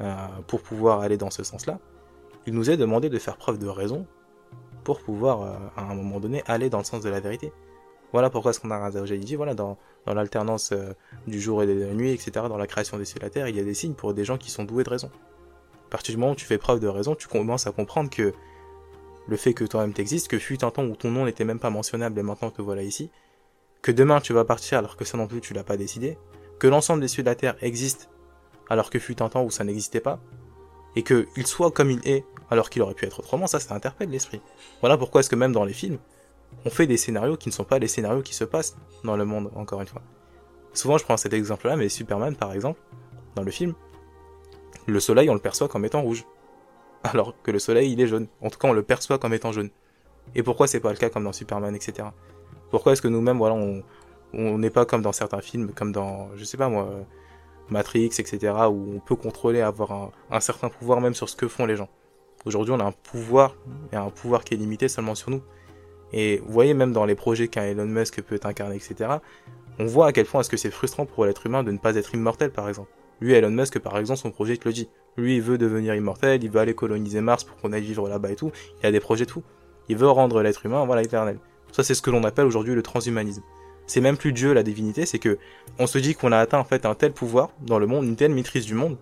[0.00, 0.14] euh,
[0.46, 1.78] pour pouvoir aller dans ce sens-là,
[2.46, 4.06] il nous est demandé de faire preuve de raison
[4.82, 7.52] pour pouvoir, euh, à un moment donné, aller dans le sens de la vérité.
[8.12, 9.76] Voilà pourquoi ce qu'on a dit, voilà, dans,
[10.06, 10.72] dans l'alternance
[11.26, 13.48] du jour et de la nuit, etc., dans la création des cieux et la terre,
[13.48, 15.10] il y a des signes pour des gens qui sont doués de raison.
[15.88, 18.32] À partir du moment où tu fais preuve de raison, tu commences à comprendre que
[19.26, 21.70] le fait que toi-même t'existes, que fut un temps où ton nom n'était même pas
[21.70, 23.10] mentionnable et maintenant te voilà ici,
[23.82, 26.18] que demain tu vas partir alors que ça non plus tu l'as pas décidé,
[26.58, 28.06] que l'ensemble des cieux de la terre existent
[28.68, 30.20] alors que fut un temps où ça n'existait pas,
[30.96, 34.10] et qu'il soit comme il est, alors qu'il aurait pu être autrement, ça, ça interpelle
[34.10, 34.40] l'esprit.
[34.80, 35.98] Voilà pourquoi est-ce que même dans les films,
[36.64, 39.24] on fait des scénarios qui ne sont pas les scénarios qui se passent dans le
[39.24, 40.02] monde, encore une fois.
[40.72, 42.80] Souvent, je prends cet exemple-là, mais Superman, par exemple,
[43.34, 43.74] dans le film,
[44.86, 46.24] le soleil, on le perçoit comme étant rouge.
[47.04, 48.26] Alors que le soleil, il est jaune.
[48.40, 49.70] En tout cas, on le perçoit comme étant jaune.
[50.34, 52.08] Et pourquoi c'est pas le cas comme dans Superman, etc.
[52.70, 53.54] Pourquoi est-ce que nous-mêmes, voilà,
[54.32, 56.88] on n'est pas comme dans certains films, comme dans, je sais pas moi,
[57.68, 61.66] Matrix, etc., où on peut contrôler, avoir un, certain pouvoir même sur ce que font
[61.66, 61.88] les gens.
[62.44, 63.56] Aujourd'hui, on a un pouvoir,
[63.92, 65.42] et un pouvoir qui est limité seulement sur nous.
[66.12, 69.18] Et vous voyez, même dans les projets qu'un Elon Musk peut incarner, etc.,
[69.78, 71.96] on voit à quel point est-ce que c'est frustrant pour l'être humain de ne pas
[71.96, 72.90] être immortel, par exemple.
[73.20, 74.88] Lui, Elon Musk, par exemple, son projet te le dit.
[75.16, 78.30] Lui, il veut devenir immortel, il veut aller coloniser Mars pour qu'on aille vivre là-bas
[78.30, 78.50] et tout.
[78.82, 79.42] Il a des projets de tout.
[79.88, 81.38] Il veut rendre l'être humain, voilà, éternel.
[81.72, 83.42] Ça, c'est ce que l'on appelle aujourd'hui le transhumanisme
[83.86, 85.38] c'est même plus Dieu la divinité, c'est que
[85.78, 88.16] on se dit qu'on a atteint en fait un tel pouvoir dans le monde, une
[88.16, 88.96] telle maîtrise du monde,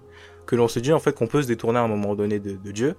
[0.46, 2.72] que l'on se dit en fait qu'on peut se détourner à un moment donné de,
[2.72, 2.96] Dieu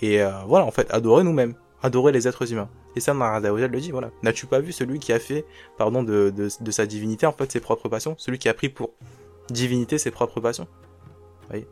[0.00, 2.68] et euh, voilà en fait adorer nous-mêmes, adorer les êtres humains.
[2.96, 4.10] Et ça, Naradaojal le dit, voilà.
[4.22, 5.44] N'as-tu pas vu celui qui a fait,
[5.76, 8.92] pardon, de, de, sa divinité en fait ses propres passions, celui qui a pris pour
[9.50, 10.66] divinité ses propres passions?
[11.48, 11.66] Voyez?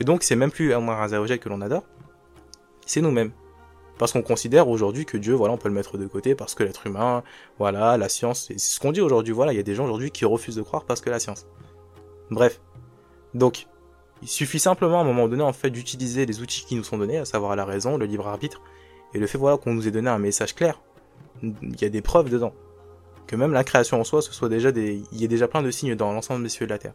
[0.00, 1.84] Et donc c'est même plus Naradaojal que l'on adore,
[2.86, 3.32] c'est nous-mêmes.
[3.98, 6.64] Parce qu'on considère aujourd'hui que Dieu, voilà, on peut le mettre de côté parce que
[6.64, 7.22] l'être humain,
[7.58, 10.10] voilà, la science, c'est ce qu'on dit aujourd'hui, voilà, il y a des gens aujourd'hui
[10.10, 11.46] qui refusent de croire parce que la science.
[12.30, 12.60] Bref.
[13.34, 13.66] Donc,
[14.22, 16.98] il suffit simplement à un moment donné, en fait, d'utiliser les outils qui nous sont
[16.98, 18.60] donnés, à savoir la raison, le libre arbitre,
[19.14, 20.80] et le fait, voilà, qu'on nous ait donné un message clair.
[21.42, 22.54] Il y a des preuves dedans.
[23.26, 25.62] Que même la création en soi, ce soit déjà des, il y a déjà plein
[25.62, 26.94] de signes dans l'ensemble des cieux de la terre.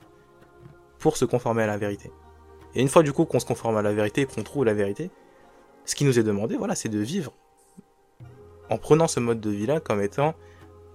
[0.99, 2.12] Pour se conformer à la vérité.
[2.75, 5.10] Et une fois du coup qu'on se conforme à la vérité, qu'on trouve la vérité,
[5.86, 7.34] ce qui nous est demandé, voilà, c'est de vivre
[8.69, 10.36] en prenant ce mode de vie-là comme étant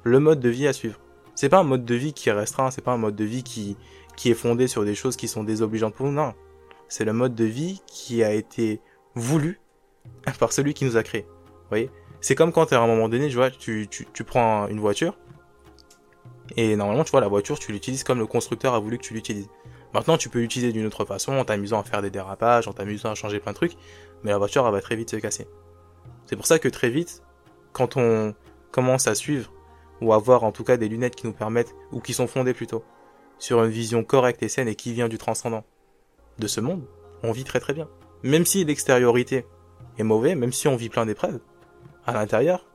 [0.02, 1.00] le mode de vie à suivre.
[1.34, 3.42] C'est pas un mode de vie qui est restreint, c'est pas un mode de vie
[3.42, 3.76] qui,
[4.16, 6.34] qui est fondé sur des choses qui sont désobligeantes pour nous, non.
[6.88, 8.80] C'est le mode de vie qui a été
[9.14, 9.60] voulu
[10.38, 11.22] par celui qui nous a créé.
[11.22, 11.90] Vous voyez?
[12.20, 15.16] C'est comme quand à un moment donné, tu vois, tu, tu, tu prends une voiture,
[16.56, 19.14] et normalement, tu vois, la voiture, tu l'utilises comme le constructeur a voulu que tu
[19.14, 19.48] l'utilises.
[19.94, 23.10] Maintenant, tu peux l'utiliser d'une autre façon, en t'amusant à faire des dérapages, en t'amusant
[23.10, 23.76] à changer plein de trucs,
[24.22, 25.46] mais la voiture, elle va très vite se casser.
[26.26, 27.22] C'est pour ça que très vite,
[27.72, 28.34] quand on
[28.70, 29.52] commence à suivre,
[30.00, 32.54] ou à avoir en tout cas des lunettes qui nous permettent, ou qui sont fondées
[32.54, 32.84] plutôt,
[33.38, 35.64] sur une vision correcte et saine et qui vient du transcendant
[36.38, 36.84] de ce monde,
[37.22, 37.88] on vit très très bien.
[38.22, 39.44] Même si l'extériorité
[39.98, 41.40] est mauvaise, même si on vit plein d'épreuves,
[42.06, 42.66] à l'intérieur,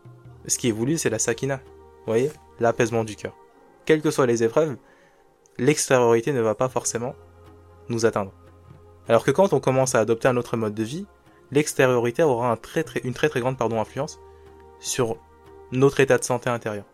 [0.45, 1.57] ce qui est voulu, c'est la sakina.
[1.57, 2.31] Vous voyez?
[2.59, 3.35] L'apaisement du cœur.
[3.85, 4.77] Quelles que soient les épreuves,
[5.57, 7.15] l'extériorité ne va pas forcément
[7.89, 8.33] nous atteindre.
[9.07, 11.05] Alors que quand on commence à adopter un autre mode de vie,
[11.51, 12.57] l'extériorité aura
[13.03, 14.19] une très très grande influence
[14.79, 15.17] sur
[15.71, 16.85] notre état de santé intérieur.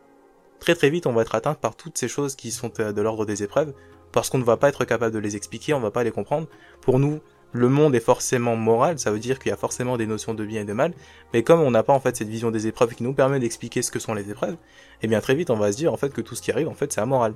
[0.59, 3.01] Très très vite, on va être atteint par toutes ces choses qui sont euh, de
[3.01, 3.73] l'ordre des épreuves,
[4.11, 6.11] parce qu'on ne va pas être capable de les expliquer, on ne va pas les
[6.11, 6.47] comprendre.
[6.81, 7.19] Pour nous,
[7.51, 10.45] le monde est forcément moral, ça veut dire qu'il y a forcément des notions de
[10.45, 10.93] bien et de mal,
[11.33, 13.81] mais comme on n'a pas en fait cette vision des épreuves qui nous permet d'expliquer
[13.81, 14.57] ce que sont les épreuves,
[15.01, 16.67] eh bien très vite on va se dire en fait que tout ce qui arrive
[16.67, 17.33] en fait c'est amoral.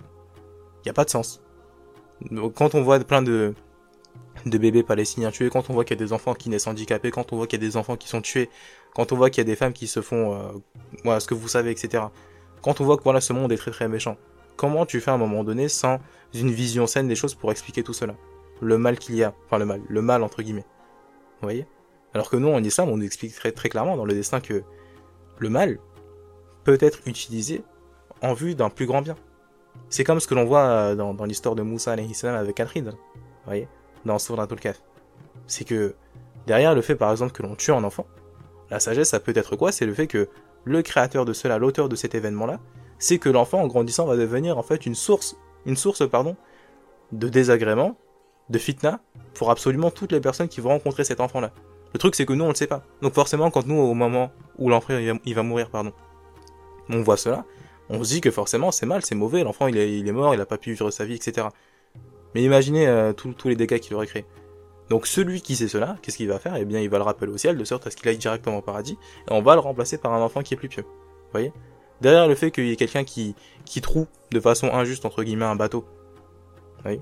[0.87, 1.41] N'y a pas de sens.
[2.55, 3.53] quand on voit plein de,
[4.45, 7.11] de bébés palestiniens tués, quand on voit qu'il y a des enfants qui naissent handicapés,
[7.11, 8.49] quand on voit qu'il y a des enfants qui sont tués,
[8.95, 10.53] quand on voit qu'il y a des femmes qui se font, euh,
[11.03, 12.05] voilà ce que vous savez, etc.
[12.61, 14.15] Quand on voit que voilà ce monde est très très méchant,
[14.55, 15.99] comment tu fais à un moment donné sans
[16.33, 18.15] une vision saine des choses pour expliquer tout cela?
[18.61, 20.65] Le mal qu'il y a, enfin le mal, le mal entre guillemets.
[21.41, 21.67] Vous voyez?
[22.13, 24.63] Alors que nous, en islam, on nous explique très, très clairement dans le destin que
[25.37, 25.79] le mal
[26.63, 27.61] peut être utilisé
[28.21, 29.17] en vue d'un plus grand bien.
[29.89, 32.91] C'est comme ce que l'on voit euh, dans, l'histoire de Moussa avec vous
[33.45, 33.67] voyez,
[34.05, 34.81] dans Surat al-Kaf.
[35.45, 35.95] C'est que
[36.45, 38.05] derrière le fait par exemple que l'on tue un enfant,
[38.69, 39.71] la sagesse ça peut être quoi?
[39.71, 40.27] C'est le fait que
[40.65, 42.59] le créateur de cela, l'auteur de cet événement-là,
[42.99, 46.35] c'est que l'enfant en grandissant va devenir en fait une source, une source pardon,
[47.11, 47.95] de désagrément
[48.49, 48.99] de fitna
[49.33, 51.51] pour absolument toutes les personnes qui vont rencontrer cet enfant-là.
[51.93, 52.83] Le truc, c'est que nous, on le sait pas.
[53.01, 55.93] Donc forcément, quand nous, au moment où l'enfant il va mourir, pardon,
[56.89, 57.45] on voit cela,
[57.89, 60.45] on se dit que forcément, c'est mal, c'est mauvais, l'enfant, il est, mort, il a
[60.45, 61.47] pas pu vivre sa vie, etc.
[62.35, 64.25] Mais imaginez euh, tous les dégâts qu'il aurait créés.
[64.89, 66.55] Donc celui qui sait cela, qu'est-ce qu'il va faire?
[66.55, 68.57] Eh bien, il va le rappeler au ciel, de sorte à ce qu'il aille directement
[68.57, 68.97] au paradis,
[69.29, 70.83] et on va le remplacer par un enfant qui est plus pieux.
[70.83, 71.51] Vous voyez?
[72.01, 73.81] Derrière le fait qu'il y ait quelqu'un qui, qui
[74.31, 75.85] de façon injuste, entre guillemets, un bateau,
[76.83, 77.01] vous eh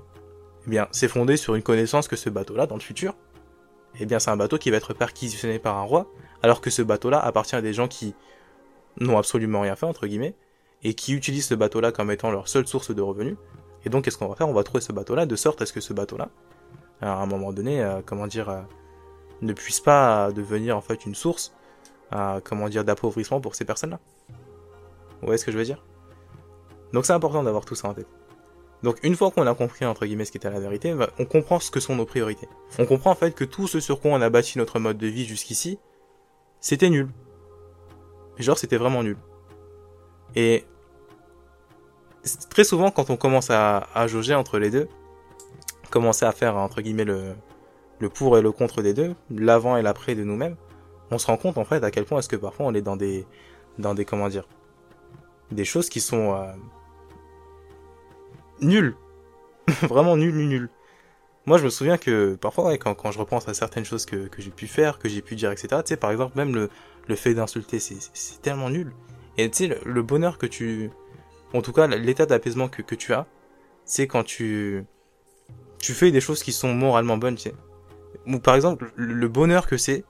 [0.70, 3.14] bien, c'est fondé sur une connaissance que ce bateau-là, dans le futur,
[4.00, 6.10] eh bien, c'est un bateau qui va être perquisitionné par un roi,
[6.42, 8.14] alors que ce bateau-là appartient à des gens qui
[8.98, 10.34] n'ont absolument rien fait, entre guillemets,
[10.82, 13.36] et qui utilisent ce bateau-là comme étant leur seule source de revenus.
[13.84, 14.48] Et donc, qu'est-ce qu'on va faire?
[14.48, 16.28] On va trouver ce bateau-là de sorte à ce que ce bateau-là,
[17.00, 18.60] à un moment donné, euh, comment dire, euh,
[19.42, 21.54] ne puisse pas devenir en fait une source,
[22.12, 24.00] euh, comment dire, d'appauvrissement pour ces personnes-là.
[24.28, 25.84] Vous voyez ce que je veux dire?
[26.92, 28.08] Donc, c'est important d'avoir tout ça en tête.
[28.82, 31.24] Donc une fois qu'on a compris entre guillemets ce qui était la vérité, bah, on
[31.24, 32.48] comprend ce que sont nos priorités.
[32.78, 35.06] On comprend en fait que tout ce sur quoi on a bâti notre mode de
[35.06, 35.78] vie jusqu'ici,
[36.60, 37.08] c'était nul.
[38.38, 39.16] Genre c'était vraiment nul.
[40.36, 40.64] Et
[42.50, 44.88] très souvent quand on commence à, jauger entre les deux,
[45.90, 47.34] commencer à faire entre guillemets le,
[48.14, 50.56] pour et le contre des deux, l'avant et l'après de nous-mêmes,
[51.10, 52.96] on se rend compte en fait à quel point est-ce que parfois on est dans
[52.96, 53.26] des
[53.78, 54.28] dans des comment
[55.50, 56.52] des choses qui sont euh,
[58.60, 58.96] nul.
[59.82, 60.68] Vraiment nul, nul, nul.
[61.46, 64.50] Moi, je me souviens que parfois, quand, je repense à certaines choses que, que j'ai
[64.50, 66.70] pu faire, que j'ai pu dire, etc., tu sais, par exemple, même le,
[67.06, 68.92] le fait d'insulter, c'est tellement nul.
[69.38, 70.90] Et tu sais, le, bonheur que tu...
[71.52, 73.26] En tout cas, l'état d'apaisement que, que tu as,
[73.84, 74.84] c'est quand tu...
[75.78, 77.54] Tu fais des choses qui sont moralement bonnes, tu sais.
[78.26, 80.04] Ou par exemple, le bonheur que c'est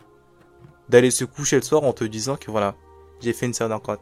[0.89, 2.77] d'aller se coucher le soir en te disant que voilà,
[3.21, 3.99] j'ai fait une croix,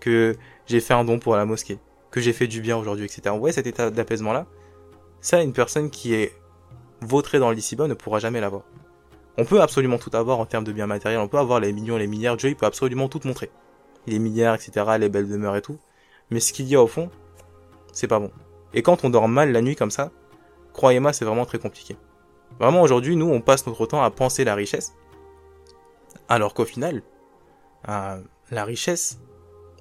[0.00, 1.78] que j'ai fait un don pour la mosquée,
[2.10, 3.34] que j'ai fait du bien aujourd'hui, etc.
[3.38, 4.46] Voyez cet état d'apaisement-là
[5.20, 6.32] Ça, une personne qui est
[7.00, 8.62] vautrée dans lici ne pourra jamais l'avoir.
[9.36, 11.96] On peut absolument tout avoir en termes de biens matériels, on peut avoir les millions,
[11.96, 13.50] les milliards, Dieu il peut absolument tout montrer.
[14.08, 15.78] Les milliards, etc., les belles demeures et tout.
[16.30, 17.10] Mais ce qu'il y a au fond,
[17.92, 18.30] c'est pas bon.
[18.74, 20.10] Et quand on dort mal la nuit comme ça,
[20.72, 21.96] croyez-moi, c'est vraiment très compliqué.
[22.60, 24.94] Vraiment, aujourd'hui, nous, on passe notre temps à penser la richesse,
[26.28, 27.02] alors qu'au final,
[27.88, 29.20] euh, la richesse,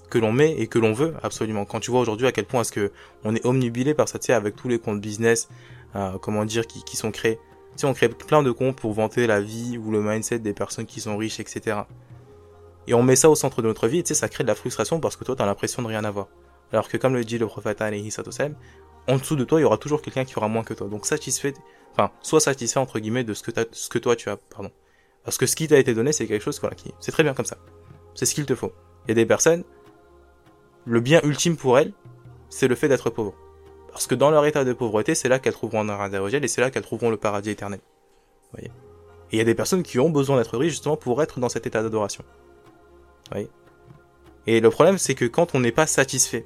[0.10, 1.66] que l'on met et que l'on veut absolument.
[1.66, 2.92] Quand tu vois aujourd'hui à quel point est-ce que
[3.24, 5.50] on est omnibilé par ça, tu sais, avec tous les comptes business,
[5.96, 7.40] euh, comment dire, qui, qui sont créés.
[7.74, 10.54] Tu sais, on crée plein de comptes pour vanter la vie ou le mindset des
[10.54, 11.82] personnes qui sont riches, etc.
[12.88, 14.48] Et on met ça au centre de notre vie, et tu sais, ça crée de
[14.48, 16.28] la frustration parce que toi, t'as l'impression de rien avoir.
[16.72, 18.10] Alors que comme le dit le prophète alayhi
[19.08, 20.88] en dessous de toi, il y aura toujours quelqu'un qui aura moins que toi.
[20.88, 21.54] Donc satisfait,
[21.94, 24.72] enfin, soit satisfait entre guillemets de ce que, ce que toi tu as, pardon.
[25.24, 27.34] Parce que ce qui t'a été donné, c'est quelque chose, voilà, qui, c'est très bien
[27.34, 27.58] comme ça.
[28.16, 28.74] C'est ce qu'il te faut.
[29.06, 29.64] Il y a des personnes,
[30.86, 31.94] le bien ultime pour elles,
[32.50, 33.34] c'est le fait d'être pauvre.
[33.92, 36.62] Parce que dans leur état de pauvreté, c'est là qu'elles trouveront un interrogel et c'est
[36.62, 37.80] là qu'elles trouveront le paradis éternel.
[38.52, 38.68] voyez?
[39.32, 41.50] Et il y a des personnes qui ont besoin d'être riches justement pour être dans
[41.50, 42.24] cet état d'adoration.
[44.48, 46.46] Et le problème, c'est que quand on n'est pas satisfait,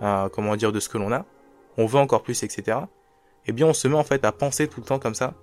[0.00, 1.24] comment dire, de ce que l'on a,
[1.76, 2.78] on veut encore plus, etc.
[3.46, 5.34] Eh bien, on se met en fait à penser tout le temps comme ça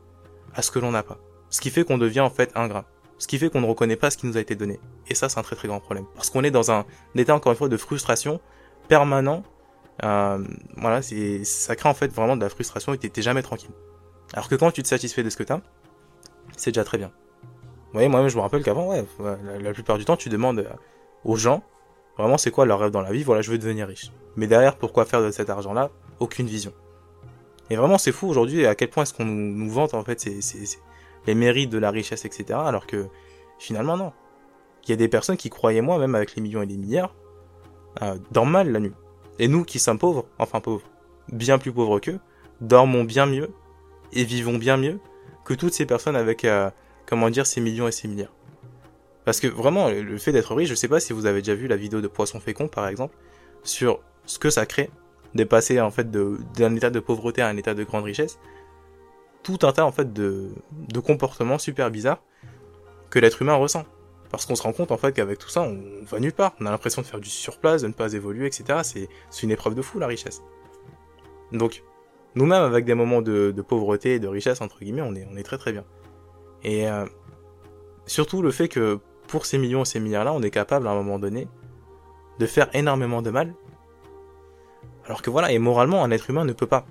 [0.54, 1.18] à ce que l'on n'a pas.
[1.50, 2.86] Ce qui fait qu'on devient en fait ingrat.
[3.18, 4.80] Ce qui fait qu'on ne reconnaît pas ce qui nous a été donné.
[5.08, 6.06] Et ça, c'est un très très grand problème.
[6.16, 6.86] Parce qu'on est dans un,
[7.16, 8.42] état, encore une fois, de frustration
[8.88, 9.44] permanent.
[10.04, 10.44] Euh,
[10.76, 13.72] voilà, c'est, ça crée en fait vraiment de la frustration et t'es jamais tranquille.
[14.34, 15.62] Alors que quand tu te satisfais de ce que t'as,
[16.58, 17.12] c'est déjà très bien.
[17.96, 19.06] Voyez, moi-même, je me rappelle qu'avant, ouais,
[19.62, 20.70] la, plupart du temps, tu demandes euh,
[21.24, 21.64] aux gens,
[22.18, 23.24] vraiment, c'est quoi leur rêve dans la vie?
[23.24, 24.12] Voilà, je veux devenir riche.
[24.36, 25.92] Mais derrière, pourquoi faire de cet argent-là?
[26.20, 26.74] Aucune vision.
[27.70, 30.42] Et vraiment, c'est fou aujourd'hui à quel point est-ce qu'on nous, vante, en fait, c'est,
[31.26, 32.60] les mérites de la richesse, etc.
[32.66, 33.08] Alors que
[33.60, 34.12] finalement non.
[34.84, 37.16] Il y a des personnes qui, croyaient moi, même avec les millions et les milliards,
[38.02, 38.94] euh, dorment mal la nuit.
[39.40, 40.84] Et nous qui sommes pauvres, enfin pauvres,
[41.32, 42.20] bien plus pauvres qu'eux,
[42.60, 43.52] dormons bien mieux
[44.12, 45.00] et vivons bien mieux
[45.46, 46.70] que toutes ces personnes avec, euh,
[47.06, 48.34] comment dire, ces millions et ces milliards.
[49.26, 51.68] Parce que vraiment, le fait d'être riche, je sais pas si vous avez déjà vu
[51.68, 53.15] la vidéo de Poisson Fécond, par exemple,
[53.63, 54.91] sur ce que ça crée,
[55.34, 58.39] de passer en fait d'un état de pauvreté à un état de grande richesse.
[59.44, 60.52] Tout un tas en fait de,
[61.06, 62.22] comportements super bizarres
[63.10, 63.86] que l'être humain ressent.
[64.32, 66.54] Parce qu'on se rend compte en fait qu'avec tout ça, on va nulle part.
[66.60, 68.80] On a l'impression de faire du surplace, de ne pas évoluer, etc.
[68.84, 70.41] C'est une épreuve de fou la richesse.
[71.52, 71.84] Donc,
[72.34, 75.72] nous-mêmes avec des moments de, pauvreté et de richesse entre guillemets, on est très très
[75.72, 75.84] bien.
[76.65, 77.06] Et euh,
[78.08, 80.95] surtout le fait que pour ces millions et ces milliards-là, on est capable à un
[80.95, 81.47] moment donné
[82.39, 83.54] de faire énormément de mal.
[85.06, 86.88] Alors que voilà, et moralement, un être humain ne peut pas.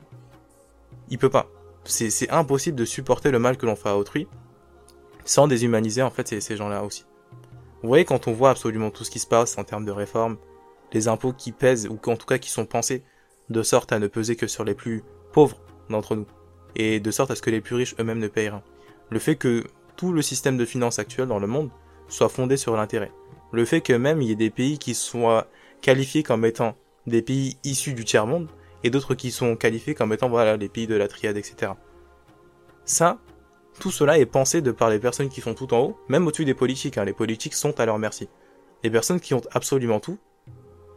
[1.11, 1.49] Il peut pas.
[1.85, 4.29] C'est impossible de supporter le mal que l'on fait à autrui
[5.25, 7.05] sans déshumaniser en fait ces, gens-là aussi.
[7.83, 10.37] Vous voyez, quand on voit absolument tout ce qui se passe en termes de réformes,
[10.93, 13.03] les impôts qui pèsent, ou en tout cas qui sont pensés,
[13.51, 15.59] de sorte à ne peser que sur les plus pauvres
[15.91, 16.27] d'entre nous,
[16.77, 18.63] et de sorte à ce que les plus riches eux-mêmes ne payent rien.
[19.15, 19.63] Le fait que
[19.95, 21.71] tout le système de finance actuel dans le monde
[22.09, 23.13] soit fondé sur l'intérêt.
[23.53, 25.47] Le fait que même il y ait des pays qui soient
[25.83, 26.75] qualifiés comme étant
[27.07, 28.49] des pays issus du tiers-monde,
[28.83, 31.75] et d'autres qui sont qualifiés comme étant voilà les pays de la triade, etc.
[32.85, 33.21] Ça,
[33.79, 36.45] tout cela est pensé de par les personnes qui sont tout en haut, même au-dessus
[36.45, 36.99] des politiques.
[36.99, 37.05] Hein.
[37.05, 38.29] Les politiques sont à leur merci.
[38.83, 40.19] Les personnes qui ont absolument tout,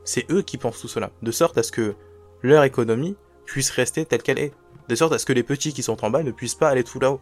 [0.05, 1.93] c'est eux qui pensent tout cela, de sorte à ce que
[2.41, 4.53] leur économie puisse rester telle qu'elle est,
[4.89, 6.83] de sorte à ce que les petits qui sont en bas ne puissent pas aller
[6.83, 7.21] tout là-haut.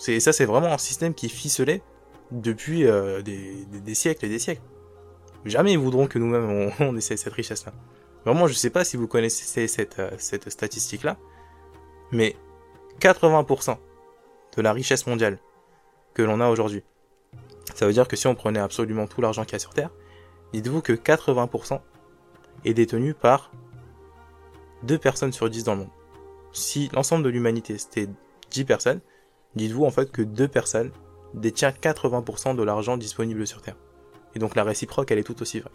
[0.00, 1.82] C'est ça, c'est vraiment un système qui est ficelé
[2.30, 4.62] depuis euh, des, siècles et des siècles.
[5.44, 7.74] Jamais ils voudront que nous-mêmes on, essaie cette richesse-là.
[8.24, 11.18] Vraiment, je sais pas si vous connaissez cette, euh, cette statistique-là,
[12.12, 12.34] mais
[13.00, 13.76] 80%
[14.56, 15.38] de la richesse mondiale
[16.14, 16.82] que l'on a aujourd'hui.
[17.74, 19.90] Ça veut dire que si on prenait absolument tout l'argent qu'il y a sur Terre,
[20.54, 21.78] dites-vous que 80%
[22.64, 23.52] est détenu par
[24.84, 25.90] 2 personnes sur 10 dans le monde.
[26.52, 28.08] Si l'ensemble de l'humanité c'était
[28.50, 29.02] 10 personnes,
[29.56, 30.90] dites-vous en fait que 2 personnes
[31.34, 33.76] détiennent 80% de l'argent disponible sur Terre.
[34.34, 35.70] Et donc la réciproque elle est tout aussi vraie.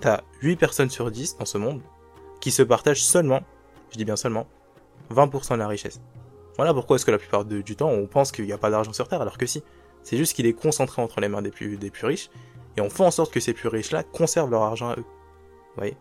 [0.00, 1.80] T'as 8 personnes sur 10 dans ce monde
[2.40, 3.40] qui se partagent seulement,
[3.90, 4.46] je dis bien seulement,
[5.12, 6.00] 20% de la richesse.
[6.56, 8.92] Voilà pourquoi est-ce que la plupart du temps on pense qu'il n'y a pas d'argent
[8.92, 9.62] sur Terre alors que si.
[10.02, 12.30] C'est juste qu'il est concentré entre les mains des plus, des plus riches
[12.76, 15.04] et on fait en sorte que ces plus riches-là conservent leur argent à eux.
[15.04, 15.96] Vous voyez?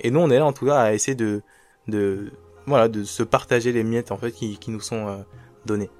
[0.00, 1.42] Et nous on est là en tout cas à essayer de,
[1.88, 2.32] de,
[2.66, 5.18] voilà, de se partager les miettes en fait qui, qui nous sont euh,
[5.66, 5.90] données.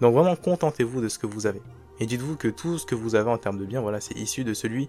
[0.00, 1.62] Donc vraiment contentez-vous de ce que vous avez.
[2.00, 4.44] Et dites-vous que tout ce que vous avez en termes de biens, voilà, c'est issu
[4.44, 4.88] de celui,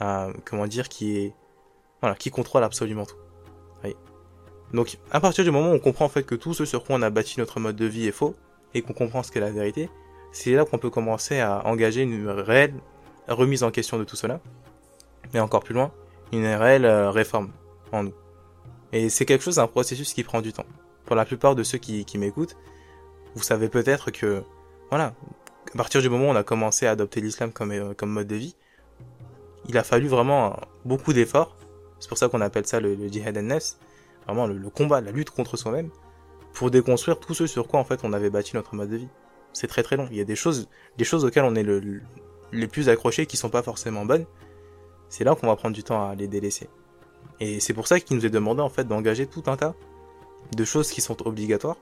[0.00, 1.34] euh, comment dire, qui est,
[2.00, 3.16] voilà, qui contrôle absolument tout.
[4.72, 6.96] Donc, à partir du moment où on comprend en fait que tout ce sur quoi
[6.96, 8.34] on a bâti notre mode de vie est faux,
[8.74, 9.90] et qu'on comprend ce qu'est la vérité,
[10.32, 12.74] c'est là qu'on peut commencer à engager une réelle
[13.28, 14.40] remise en question de tout cela.
[15.34, 15.92] Mais encore plus loin,
[16.32, 17.52] une réelle euh, réforme
[17.92, 18.14] en nous.
[18.92, 20.66] Et c'est quelque chose, un processus qui prend du temps.
[21.04, 22.56] Pour la plupart de ceux qui m'écoutent,
[23.34, 24.42] vous savez peut-être que,
[24.90, 25.14] voilà,
[25.72, 28.36] à partir du moment où on a commencé à adopter l'islam comme, euh, mode de
[28.36, 28.56] vie,
[29.68, 31.56] il a fallu vraiment beaucoup d'efforts.
[32.00, 33.76] C'est pour ça qu'on appelle ça le, le jihad al-nafs
[34.26, 35.90] vraiment le, combat, la lutte contre soi-même,
[36.52, 39.08] pour déconstruire tout ce sur quoi en fait on avait bâti notre mode de vie.
[39.52, 40.08] C'est très très long.
[40.10, 42.00] Il y a des choses, des choses auxquelles on est le,
[42.52, 44.26] les plus accrochés qui sont pas forcément bonnes.
[45.08, 46.68] C'est là qu'on va prendre du temps à les délaisser.
[47.40, 49.74] Et c'est pour ça qu'il nous est demandé en fait d'engager tout un tas
[50.56, 51.76] de choses qui sont obligatoires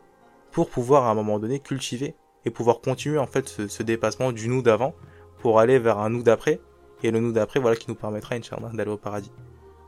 [0.52, 4.48] pour pouvoir à un moment donné cultiver et pouvoir continuer en fait ce, dépassement du
[4.48, 4.94] nous d'avant
[5.38, 6.60] pour aller vers un nous d'après
[7.02, 9.32] et le nous d'après voilà qui nous permettra Inch'Allah d'aller au paradis.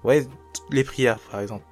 [0.04, 0.26] Ouais,
[0.70, 1.64] les prières par exemple.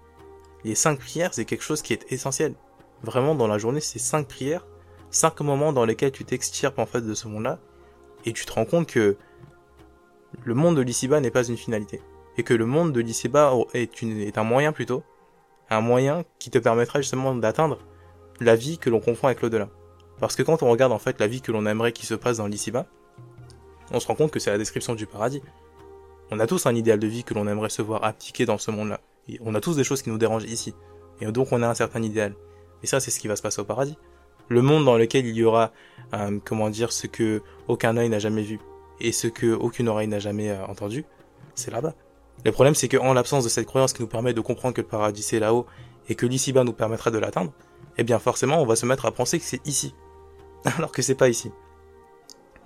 [0.64, 2.55] Les cinq prières, c'est quelque chose qui est essentiel.
[3.03, 4.66] Vraiment, dans la journée, c'est cinq prières,
[5.11, 7.59] cinq moments dans lesquels tu t'extirpes en fait de ce monde-là,
[8.26, 9.16] et tu te rends compte que
[10.44, 12.03] le monde de l'ici-bas n'est pas une finalité,
[12.37, 15.03] et que le monde de l'ici-bas est, est un moyen plutôt,
[15.70, 17.79] un moyen qui te permettra justement d'atteindre
[18.40, 19.68] la vie que l'on confond avec l'au-delà.
[20.18, 22.38] Parce que quand on regarde en fait la vie que l'on aimerait qui se passe
[22.38, 22.87] dans l'ici-bas,
[23.90, 25.42] on se rend compte que c'est la description du paradis.
[26.31, 28.70] On a tous un idéal de vie que l'on aimerait se voir appliqué dans ce
[28.70, 29.00] monde-là
[29.40, 30.74] on a tous des choses qui nous dérangent ici.
[31.20, 32.35] Et donc on a un certain idéal.
[32.83, 33.96] Et ça, c'est ce qui va se passer au paradis.
[34.48, 35.70] Le monde dans lequel il y aura,
[36.14, 38.59] euh, comment dire, ce que aucun œil n'a jamais vu
[39.00, 41.05] et ce que aucune oreille n'a jamais euh, entendu,
[41.55, 41.94] c'est là-bas.
[42.44, 44.87] Le problème, c'est qu'en l'absence de cette croyance qui nous permet de comprendre que le
[44.87, 45.66] paradis c'est là-haut
[46.09, 47.53] et que l'ici-bas nous permettra de l'atteindre,
[48.01, 49.95] eh bien forcément, on va se mettre à penser que c'est ici,
[50.65, 51.53] alors que c'est pas ici.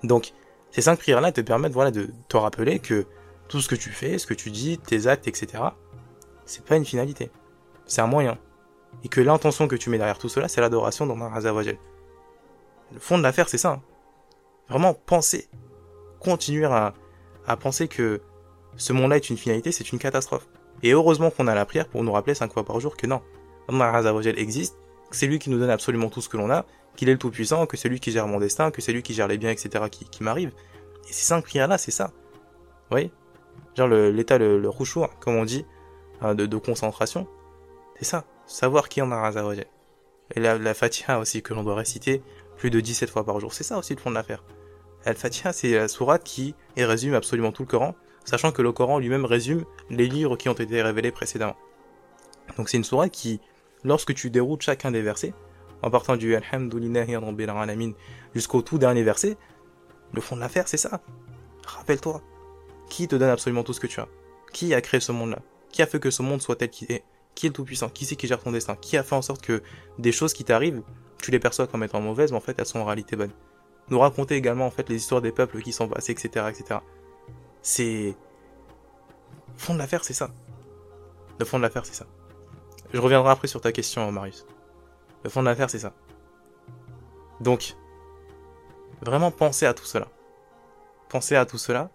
[0.01, 0.31] Donc,
[0.71, 3.05] ces cinq prières-là te permettent, voilà, de te rappeler que
[3.49, 5.61] tout ce que tu fais, ce que tu dis, tes actes, etc.,
[6.45, 7.31] c'est pas une finalité.
[7.85, 8.37] C'est un moyen.
[9.03, 11.77] Et que l'intention que tu mets derrière tout cela, c'est l'adoration d'Allah Azzawajal.
[12.93, 13.71] Le fond de l'affaire, c'est ça.
[13.71, 13.81] Hein.
[14.69, 15.49] Vraiment penser.
[16.19, 16.93] Continuer à,
[17.59, 18.21] penser que
[18.77, 20.47] ce monde-là est une finalité, c'est une catastrophe.
[20.81, 23.21] Et heureusement qu'on a la prière pour nous rappeler cinq fois par jour que non.
[23.67, 24.01] Allah
[24.37, 24.77] existe,
[25.15, 27.65] c'est lui qui nous donne absolument tout ce que l'on a, qu'il est le Tout-Puissant,
[27.65, 29.85] que c'est lui qui gère mon destin, que c'est lui qui gère les biens, etc.
[29.91, 30.53] qui, qui m'arrivent.
[31.09, 32.07] Et ces cinq prières-là, c'est ça.
[32.07, 33.11] Vous voyez?
[33.75, 35.65] Genre l'état, le, le, le comme on dit,
[36.21, 37.27] hein, de, concentration.
[37.97, 38.25] C'est ça.
[38.45, 39.65] Savoir qui en a Azawajal.
[40.35, 42.23] Et la, la Fatiha aussi, que l'on doit réciter
[42.57, 43.53] plus de 17 fois par jour.
[43.53, 44.43] C'est ça aussi le fond de l'affaire.
[45.05, 49.25] Al-Fatiha, c'est la sourate qui résume absolument tout le Coran, sachant que le Coran lui-même
[49.25, 51.55] résume les livres qui ont été révélés précédemment.
[52.57, 53.39] Donc c'est une sourate qui,
[53.85, 55.33] lorsque tu déroutes chacun des versets,
[55.81, 57.91] en partant du Alhamdulillahi Rabbil Alamin
[58.33, 59.37] jusqu'au tout dernier verset,
[60.13, 61.01] le fond de l'affaire, c'est ça.
[61.65, 62.21] Rappelle-toi.
[62.89, 64.07] Qui te donne absolument tout ce que tu as?
[64.51, 65.39] Qui a créé ce monde-là?
[65.71, 67.03] Qui a fait que ce monde soit tel qu'il est?
[67.35, 67.89] Qui est le Tout-Puissant?
[67.89, 68.75] Qui c'est qui gère ton destin?
[68.75, 69.61] Qui a fait en sorte que
[69.99, 70.81] des choses qui t'arrivent,
[71.21, 73.33] tu les perçois comme étant mauvaises, mais en fait elles sont en réalité bonnes?
[73.89, 76.45] Nous raconter également en fait les histoires des peuples qui sont passés, etc.
[76.49, 76.79] etc.
[77.61, 78.15] C'est...
[79.53, 80.31] Le fond de l'affaire, c'est ça.
[81.39, 82.07] Le fond de l'affaire, c'est ça.
[82.93, 84.45] Je reviendrai après sur ta question, Marius.
[85.23, 85.93] Le fond de l'affaire, c'est ça.
[87.41, 87.75] Donc,
[89.01, 90.07] vraiment pensez à tout cela.
[91.09, 91.89] Pensez à tout cela.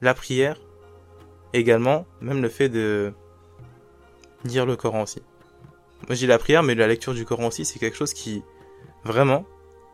[0.00, 0.60] La prière,
[1.52, 3.12] également, même le fait de
[4.44, 5.22] lire le Coran aussi.
[6.06, 8.42] Moi, j'ai la prière, mais la lecture du Coran aussi, c'est quelque chose qui,
[9.04, 9.44] vraiment,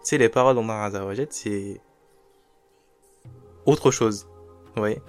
[0.03, 1.81] c'est les paroles d'Allah Azzawajal, c'est
[3.67, 4.27] autre chose.
[4.75, 5.01] Vous voyez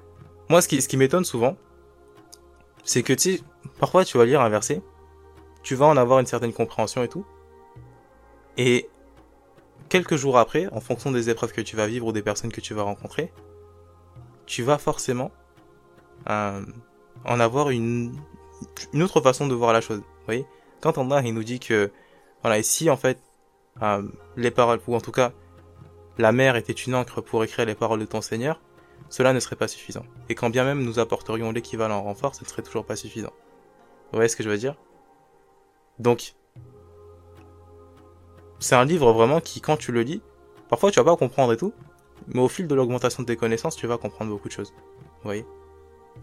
[0.50, 1.58] Moi, ce qui, ce qui m'étonne souvent,
[2.84, 3.44] c'est que, tu sais,
[3.80, 4.82] parfois, tu vas lire un verset,
[5.62, 7.26] tu vas en avoir une certaine compréhension et tout,
[8.58, 8.90] et
[9.90, 12.62] quelques jours après, en fonction des épreuves que tu vas vivre ou des personnes que
[12.62, 13.32] tu vas rencontrer,
[14.46, 15.32] tu vas forcément
[16.30, 16.62] euh,
[17.26, 18.16] en avoir une,
[18.94, 20.00] une autre façon de voir la chose.
[20.00, 20.46] Vous voyez?
[20.82, 21.92] Quand Allah il nous dit que
[22.42, 23.20] voilà, et si en fait
[23.82, 24.04] euh,
[24.36, 25.32] les paroles, ou en tout cas
[26.18, 28.60] la mer était une encre pour écrire les paroles de ton Seigneur,
[29.10, 30.06] cela ne serait pas suffisant.
[30.30, 33.34] Et quand bien même nous apporterions l'équivalent en renfort, ce ne serait toujours pas suffisant.
[34.14, 34.76] Vous voyez ce que je veux dire
[35.98, 36.36] Donc,
[38.60, 40.22] c'est un livre vraiment qui, quand tu le lis,
[40.70, 41.74] parfois tu vas pas comprendre et tout,
[42.28, 44.72] mais au fil de l'augmentation de tes connaissances, tu vas comprendre beaucoup de choses.
[45.00, 45.48] Vous voyez?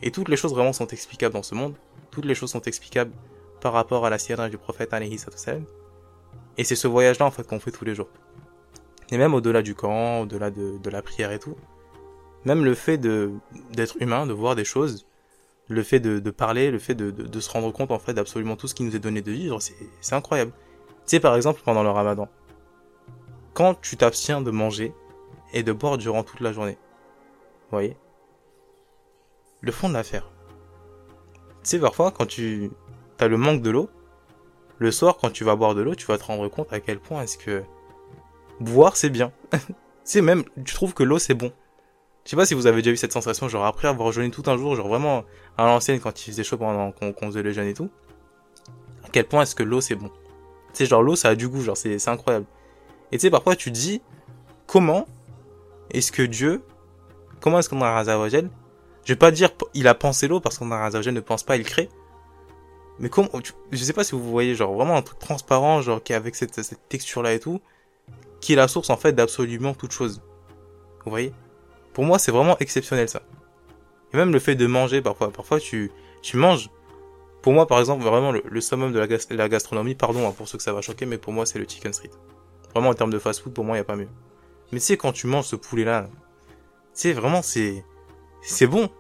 [0.03, 1.75] Et toutes les choses vraiment sont explicables dans ce monde.
[2.13, 3.11] Toutes les choses sont explicables
[3.61, 5.19] par rapport à la sirène du prophète alayhi
[6.57, 8.09] Et c'est ce voyage-là en fait qu'on fait tous les jours.
[9.11, 11.57] Et même au-delà du Coran, au-delà de, de, la prière et tout,
[12.45, 15.09] même le fait d'être humain, de voir des choses,
[15.71, 18.13] le fait de, de parler, le fait de, de, de, se rendre compte en fait
[18.13, 20.53] d'absolument tout ce qui nous est donné de vivre, c'est incroyable.
[21.07, 22.29] Tu sais, par exemple, pendant le ramadan,
[23.55, 24.93] quand tu t'abstiens de manger
[25.53, 26.77] et de boire durant toute la journée,
[27.71, 27.97] vous voyez,
[29.61, 30.29] le fond de l'affaire.
[31.63, 32.73] Tu sais, parfois, quand tu
[33.21, 33.91] as le manque de l'eau,
[34.79, 36.99] le soir, quand tu vas boire de l'eau, tu vas te rendre compte à quel
[36.99, 37.63] point est-ce que
[38.59, 39.31] boire, c'est bien.
[39.53, 39.59] tu
[40.03, 41.53] sais, même, tu trouves que l'eau, c'est bon.
[42.31, 44.45] Je sais pas si vous avez déjà eu cette sensation, genre après avoir jeûné tout
[44.47, 45.25] un jour, genre vraiment
[45.59, 47.91] à l'ancienne quand il faisait chaud pendant qu'on faisait le jeûne et tout.
[49.03, 50.11] À quel point est-ce que l'eau c'est bon?
[50.11, 52.47] Tu sais, genre l'eau ça a du goût, genre c'est incroyable.
[53.11, 54.01] Et tu sais, parfois tu dis,
[54.69, 55.09] comment
[55.91, 56.63] est-ce que Dieu,
[57.41, 58.49] comment est-ce qu'on a Razawajel
[59.03, 61.57] Je vais pas dire il a pensé l'eau parce qu'on a Razawajel ne pense pas,
[61.57, 61.89] il crée.
[63.01, 63.29] Mais comment,
[63.73, 66.37] je sais pas si vous voyez, genre vraiment un truc transparent, genre qui est avec
[66.37, 66.55] cette
[66.89, 67.61] texture là et tout,
[68.41, 70.23] qui est la source en fait d'absolument toute chose.
[71.05, 71.33] Vous voyez?
[71.93, 73.23] Pour moi, c'est vraiment exceptionnel ça.
[74.13, 75.31] Et même le fait de manger parfois.
[75.31, 75.91] Parfois, tu,
[76.23, 76.71] tu manges.
[77.43, 80.59] Pour moi, par exemple, vraiment le, summum de la, la gastronomie, pardon hein, pour ceux
[80.59, 82.11] que ça va choquer, mais pour moi, c'est le chicken street.
[82.75, 84.09] Vraiment, en termes de fast-food, pour moi, il n'y a pas mieux.
[84.73, 86.11] Mais tu sais, quand tu manges ce poulet-là, tu
[86.93, 87.85] sais, vraiment, c'est,
[88.43, 88.91] c'est bon.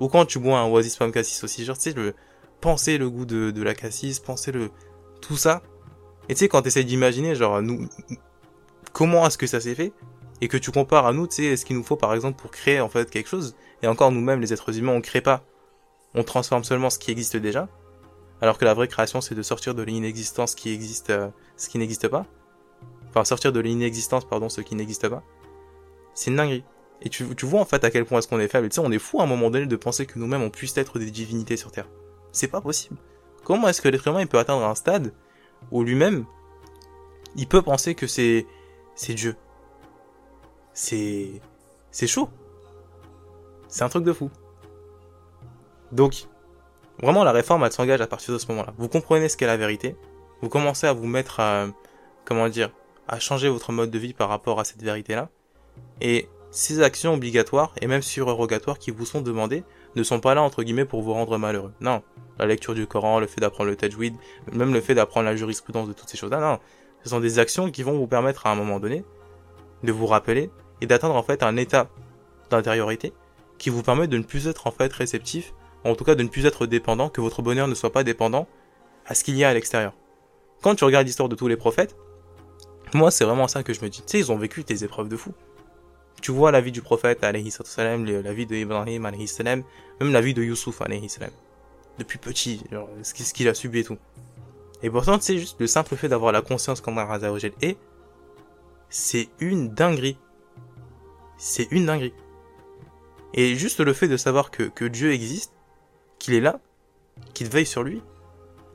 [0.00, 2.14] Ou quand tu bois un Oasis Pomme Cassis aussi, genre, tu sais, le,
[2.60, 4.70] penser le goût de, de la cassis, penser le,
[5.20, 5.62] tout ça.
[6.28, 7.88] Et tu sais, quand tu essaies d'imaginer, genre, nous,
[8.92, 9.92] comment est-ce que ça s'est fait,
[10.44, 12.50] et que tu compares à nous, tu sais, ce qu'il nous faut par exemple pour
[12.50, 15.42] créer en fait quelque chose, et encore nous-mêmes les êtres humains on crée pas,
[16.14, 17.66] on transforme seulement ce qui existe déjà,
[18.42, 21.78] alors que la vraie création c'est de sortir de l'inexistence qui existe, euh, ce qui
[21.78, 22.26] n'existe pas,
[23.08, 25.22] enfin sortir de l'inexistence pardon ce qui n'existe pas,
[26.12, 26.64] c'est une dinguerie.
[27.00, 28.92] Et tu, vois en fait à quel point est-ce qu'on est faible, tu sais on
[28.92, 31.56] est fou à un moment donné de penser que nous-mêmes on puisse être des divinités
[31.56, 31.88] sur Terre.
[32.32, 32.98] C'est pas possible.
[33.44, 35.14] Comment est-ce que l'être humain il peut atteindre un stade
[35.70, 36.26] où lui-même
[37.34, 38.46] il peut penser que c'est
[39.08, 39.36] Dieu?
[40.74, 41.40] C'est
[41.90, 42.28] c'est chaud.
[43.68, 44.30] C'est un truc de fou.
[45.92, 46.26] Donc,
[47.00, 48.74] vraiment, la réforme, elle s'engage à partir de ce moment-là.
[48.78, 49.96] Vous comprenez ce qu'est la vérité.
[50.42, 51.66] Vous commencez à vous mettre à,
[52.24, 52.70] comment dire,
[53.08, 55.28] à changer votre mode de vie par rapport à cette vérité-là.
[56.00, 59.64] Et ces actions obligatoires et même surérogatoires qui vous sont demandées
[59.96, 61.72] ne sont pas là, entre guillemets, pour vous rendre malheureux.
[61.80, 62.02] Non.
[62.38, 64.14] La lecture du Coran, le fait d'apprendre le tajwid,
[64.52, 66.58] même le fait d'apprendre la jurisprudence de toutes ces choses-là, non.
[67.04, 69.04] Ce sont des actions qui vont vous permettre à un moment donné
[69.82, 70.50] de vous rappeler
[70.80, 71.88] et d'atteindre en fait un état
[72.50, 73.12] d'intériorité
[73.58, 75.54] qui vous permet de ne plus être en fait réceptif,
[75.84, 78.46] en tout cas de ne plus être dépendant, que votre bonheur ne soit pas dépendant
[79.06, 79.92] à ce qu'il y a à l'extérieur.
[80.62, 81.94] Quand tu regardes l'histoire de tous les prophètes,
[82.94, 84.02] Moi, c'est vraiment ça que je me dis.
[84.02, 85.32] Tu sais, ils ont vécu des épreuves de fou.
[86.22, 87.26] Tu vois la vie du prophète,
[87.64, 89.64] salam, la vie de Ibrahim, salam,
[90.00, 91.30] même la vie de Youssouf, salam.
[91.98, 92.62] Depuis petit,
[93.02, 93.98] ce qu'il a subi et tout.
[94.82, 97.76] Et pourtant, sais, juste le simple fait d'avoir la conscience qu'Allah Azzawajal est,
[98.88, 100.18] c'est une dinguerie.
[101.36, 102.14] C'est une dinguerie.
[103.34, 105.52] Et juste le fait de savoir que, que Dieu existe,
[106.18, 106.60] qu'il est là,
[107.34, 108.02] qu'il veille sur lui,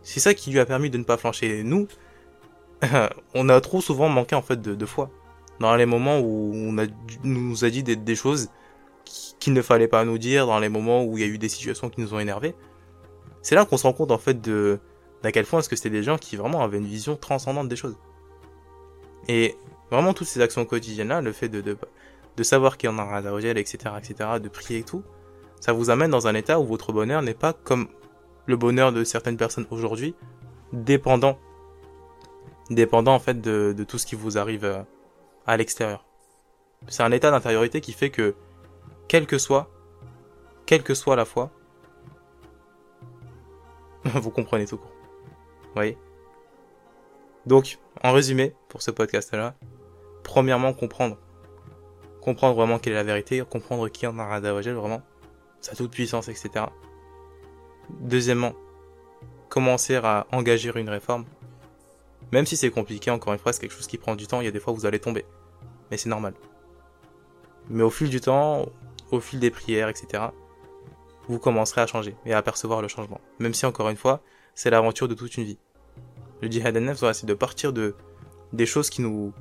[0.04, 1.64] c'est ça qui lui a permis de ne pas flancher.
[1.64, 1.88] Nous,
[3.34, 5.10] on a trop souvent manqué en fait de, de foi.
[5.60, 6.86] Dans les moments où on a,
[7.24, 8.50] nous a dit des, des choses
[9.40, 11.50] qu'il ne fallait pas nous dire, dans les moments où il y a eu des
[11.50, 12.56] situations qui nous ont énervés.
[13.42, 14.80] C'est là qu'on se rend compte en fait de
[15.24, 17.76] d'à quel point est-ce que c'était des gens qui vraiment avaient une vision transcendante des
[17.76, 17.98] choses.
[19.28, 19.56] Et
[19.92, 21.78] vraiment toutes ces actions quotidiennes là, le fait de, de,
[22.40, 25.04] de savoir qu'il y en a un etc., etc., de prier et tout,
[25.60, 27.90] ça vous amène dans un état où votre bonheur n'est pas comme
[28.46, 30.16] le bonheur de certaines personnes aujourd'hui,
[30.72, 31.38] dépendant
[32.70, 34.82] dépendant en fait de, tout ce qui vous arrive euh,
[35.46, 36.06] à l'extérieur.
[36.88, 38.36] C'est un état d'intériorité qui fait que,
[39.10, 39.70] quel que soit,
[40.66, 41.52] quelle que soit la foi,
[44.06, 44.96] vous comprenez tout court.
[45.64, 45.98] Vous voyez?
[47.46, 49.56] Donc, en résumé, pour ce podcast-là,
[50.24, 51.18] premièrement, comprendre.
[52.30, 55.02] Comprendre vraiment quelle est la vérité, comprendre qui en a Radawajel, vraiment,
[55.62, 56.66] sa toute puissance, etc.
[58.02, 58.54] Deuxièmement,
[59.50, 61.26] commencer à engager une réforme,
[62.32, 64.46] même si c'est compliqué, encore une fois, c'est quelque chose qui prend du temps, il
[64.46, 65.26] y a des fois où vous allez tomber.
[65.90, 66.36] Mais c'est normal.
[67.68, 68.68] Mais au fil du temps,
[69.10, 70.26] au fil des prières, etc.,
[71.28, 73.20] vous commencerez à changer et à percevoir le changement.
[73.40, 74.22] Même si, encore une fois,
[74.54, 75.58] c'est l'aventure de toute une vie.
[76.44, 77.96] Le djihad al-nafs, c'est de partir de
[78.54, 79.34] des choses qui nous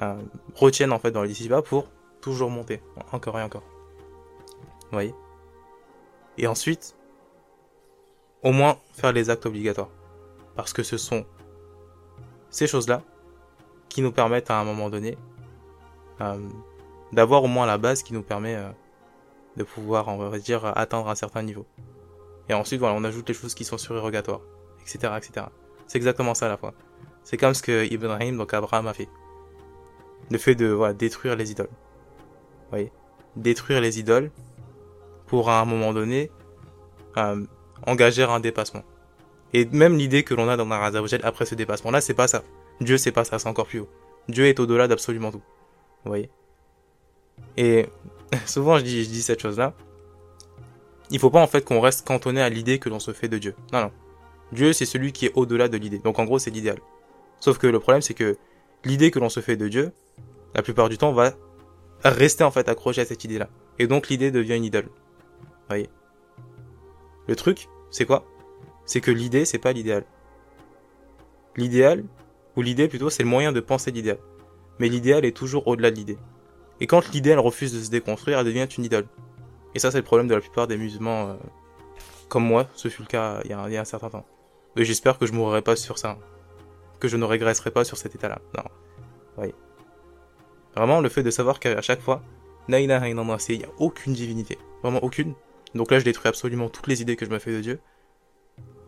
[0.00, 0.14] euh,
[0.54, 1.88] retiennent en fait dans les pour
[2.20, 3.64] toujours monter, encore et encore.
[4.84, 5.14] Vous voyez
[6.38, 6.94] Et ensuite,
[8.42, 9.90] au moins faire les actes obligatoires.
[10.56, 11.24] Parce que ce sont
[12.50, 13.02] ces choses-là
[13.88, 15.16] qui nous permettent à un moment donné
[16.20, 16.38] euh,
[17.12, 18.68] d'avoir au moins la base qui nous permet euh,
[19.56, 21.66] de pouvoir, on va dire, atteindre un certain niveau.
[22.48, 24.40] Et ensuite, voilà, on ajoute les choses qui sont surérogatoires,
[24.82, 25.46] etc., etc.
[25.86, 26.74] C'est exactement ça à la fois.
[27.22, 29.08] C'est comme ce que Ibrahim, donc Abraham, a fait.
[30.30, 31.68] Le fait de voilà, détruire les idoles.
[32.70, 32.92] Voyez
[33.36, 34.30] Détruire les idoles
[35.26, 36.30] pour à un moment donné
[37.16, 37.44] euh,
[37.86, 38.82] engager un dépassement.
[39.52, 42.42] Et même l'idée que l'on a dans Narazawajel après ce dépassement-là, c'est pas ça.
[42.80, 43.88] Dieu, c'est pas ça, c'est encore plus haut.
[44.28, 45.42] Dieu est au-delà d'absolument tout.
[46.04, 46.30] Vous voyez
[47.56, 47.86] Et
[48.46, 49.74] souvent, je dis, je dis cette chose-là.
[51.10, 53.38] Il faut pas en fait qu'on reste cantonné à l'idée que l'on se fait de
[53.38, 53.54] Dieu.
[53.72, 53.90] Non, non.
[54.52, 55.98] Dieu, c'est celui qui est au-delà de l'idée.
[55.98, 56.78] Donc en gros, c'est l'idéal.
[57.40, 58.36] Sauf que le problème, c'est que
[58.84, 59.92] l'idée que l'on se fait de Dieu,
[60.54, 61.32] la plupart du temps, va
[62.04, 63.48] rester en fait accroché à cette idée-là.
[63.78, 64.88] Et donc l'idée devient une idole.
[65.68, 65.88] Voyez?
[67.28, 68.24] Le truc, c'est quoi?
[68.86, 70.04] C'est que l'idée, c'est pas l'idéal.
[71.56, 72.04] L'idéal,
[72.56, 74.18] ou l'idée plutôt, c'est le moyen de penser l'idéal.
[74.78, 76.18] Mais l'idéal est toujours au-delà de l'idée.
[76.80, 79.06] Et quand l'idéal refuse de se déconstruire, elle devient une idole.
[79.74, 81.34] Et ça, c'est le problème de la plupart des musulmans, euh,
[82.28, 84.24] comme moi, ce fut le cas il y, a, un certain temps.
[84.76, 86.18] Et j'espère que je mourrai pas sur ça.
[86.98, 88.40] Que je ne régresserai pas sur cet état-là.
[88.56, 88.64] Non.
[89.38, 89.54] Oui.
[90.76, 92.22] Vraiment, le fait de savoir qu'à chaque fois,
[92.68, 94.58] il n'y a aucune divinité.
[94.82, 95.34] Vraiment aucune.
[95.74, 97.80] Donc là, je détruis absolument toutes les idées que je me fais de Dieu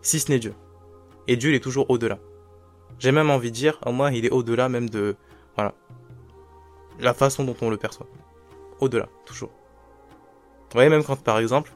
[0.03, 0.55] si ce n'est Dieu.
[1.29, 2.19] Et Dieu, il est toujours au-delà.
[2.99, 5.17] J'ai même envie de dire, Allah, il est au-delà même de,
[5.55, 5.75] voilà,
[6.99, 8.09] la façon dont on le perçoit.
[8.81, 9.51] Au-delà, toujours.
[9.51, 11.73] Vous voyez, même quand, par exemple,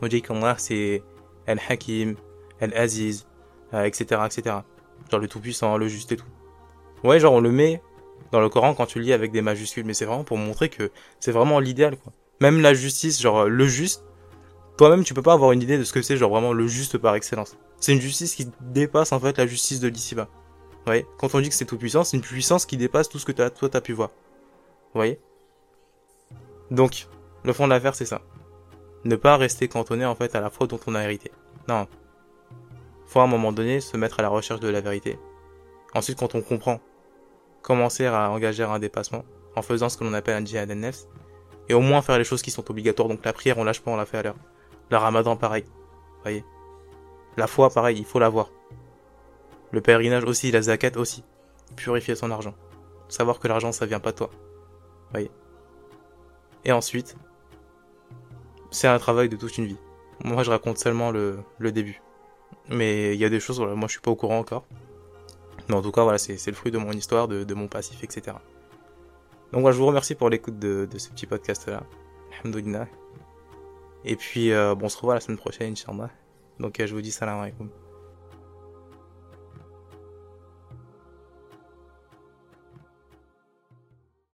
[0.00, 1.02] on dit qu'Allah, c'est
[1.46, 2.16] Al-Hakim,
[2.60, 3.26] Al-Aziz,
[3.72, 4.56] etc., etc.
[5.10, 6.26] Genre le Tout-Puissant, le Juste et tout.
[7.04, 7.82] Ouais, genre on le met
[8.32, 10.90] dans le Coran quand tu lis avec des majuscules, mais c'est vraiment pour montrer que
[11.20, 12.12] c'est vraiment l'idéal, quoi.
[12.40, 14.04] Même la justice, genre le juste,
[14.76, 16.98] toi-même tu peux pas avoir une idée de ce que c'est genre vraiment le juste
[16.98, 17.56] par excellence.
[17.80, 20.28] C'est une justice qui dépasse en fait la justice de l'ici-bas.
[20.70, 21.06] Vous voyez?
[21.18, 23.32] Quand on dit que c'est tout puissant, c'est une puissance qui dépasse tout ce que
[23.32, 24.10] toi t'as pu voir.
[24.94, 25.20] Vous voyez?
[26.70, 27.08] Donc,
[27.44, 28.22] le fond de l'affaire c'est ça.
[29.04, 31.32] Ne pas rester cantonné en fait à la foi dont on a hérité.
[31.68, 31.86] Non.
[33.06, 35.18] Faut à un moment donné se mettre à la recherche de la vérité.
[35.94, 36.80] Ensuite, quand on comprend,
[37.68, 41.04] commencer à engager un dépassement en faisant ce que l'on appelle un jihad nefs
[41.68, 43.08] et au moins faire les choses qui sont obligatoires.
[43.08, 44.36] Donc la prière, on lâche pas, on l'a fait à l'heure.
[44.90, 45.64] Le ramadan, pareil.
[46.22, 46.44] Voyez?
[47.36, 48.50] La foi, pareil, il faut l'avoir.
[49.70, 51.24] Le pèlerinage aussi, la zakat aussi.
[51.76, 52.54] Purifier son argent.
[53.08, 54.30] Savoir que l'argent, ça vient pas de toi.
[55.10, 55.30] Voyez?
[56.64, 57.16] Et ensuite,
[58.70, 59.78] c'est un travail de toute une vie.
[60.24, 62.00] Moi, je raconte seulement le, le début.
[62.70, 64.64] Mais il y a des choses, voilà, moi, je suis pas au courant encore.
[65.68, 68.02] Mais en tout cas, voilà, c'est le fruit de mon histoire, de, de mon passif,
[68.02, 68.36] etc.
[69.52, 71.82] Donc voilà, je vous remercie pour l'écoute de, de ce petit podcast-là.
[72.40, 72.86] Alhamdoulilah.
[74.04, 76.10] Et puis, euh, bon, on se revoit la semaine prochaine, Inch'Allah.
[76.58, 77.70] Donc, euh, je vous dis salam alaikum.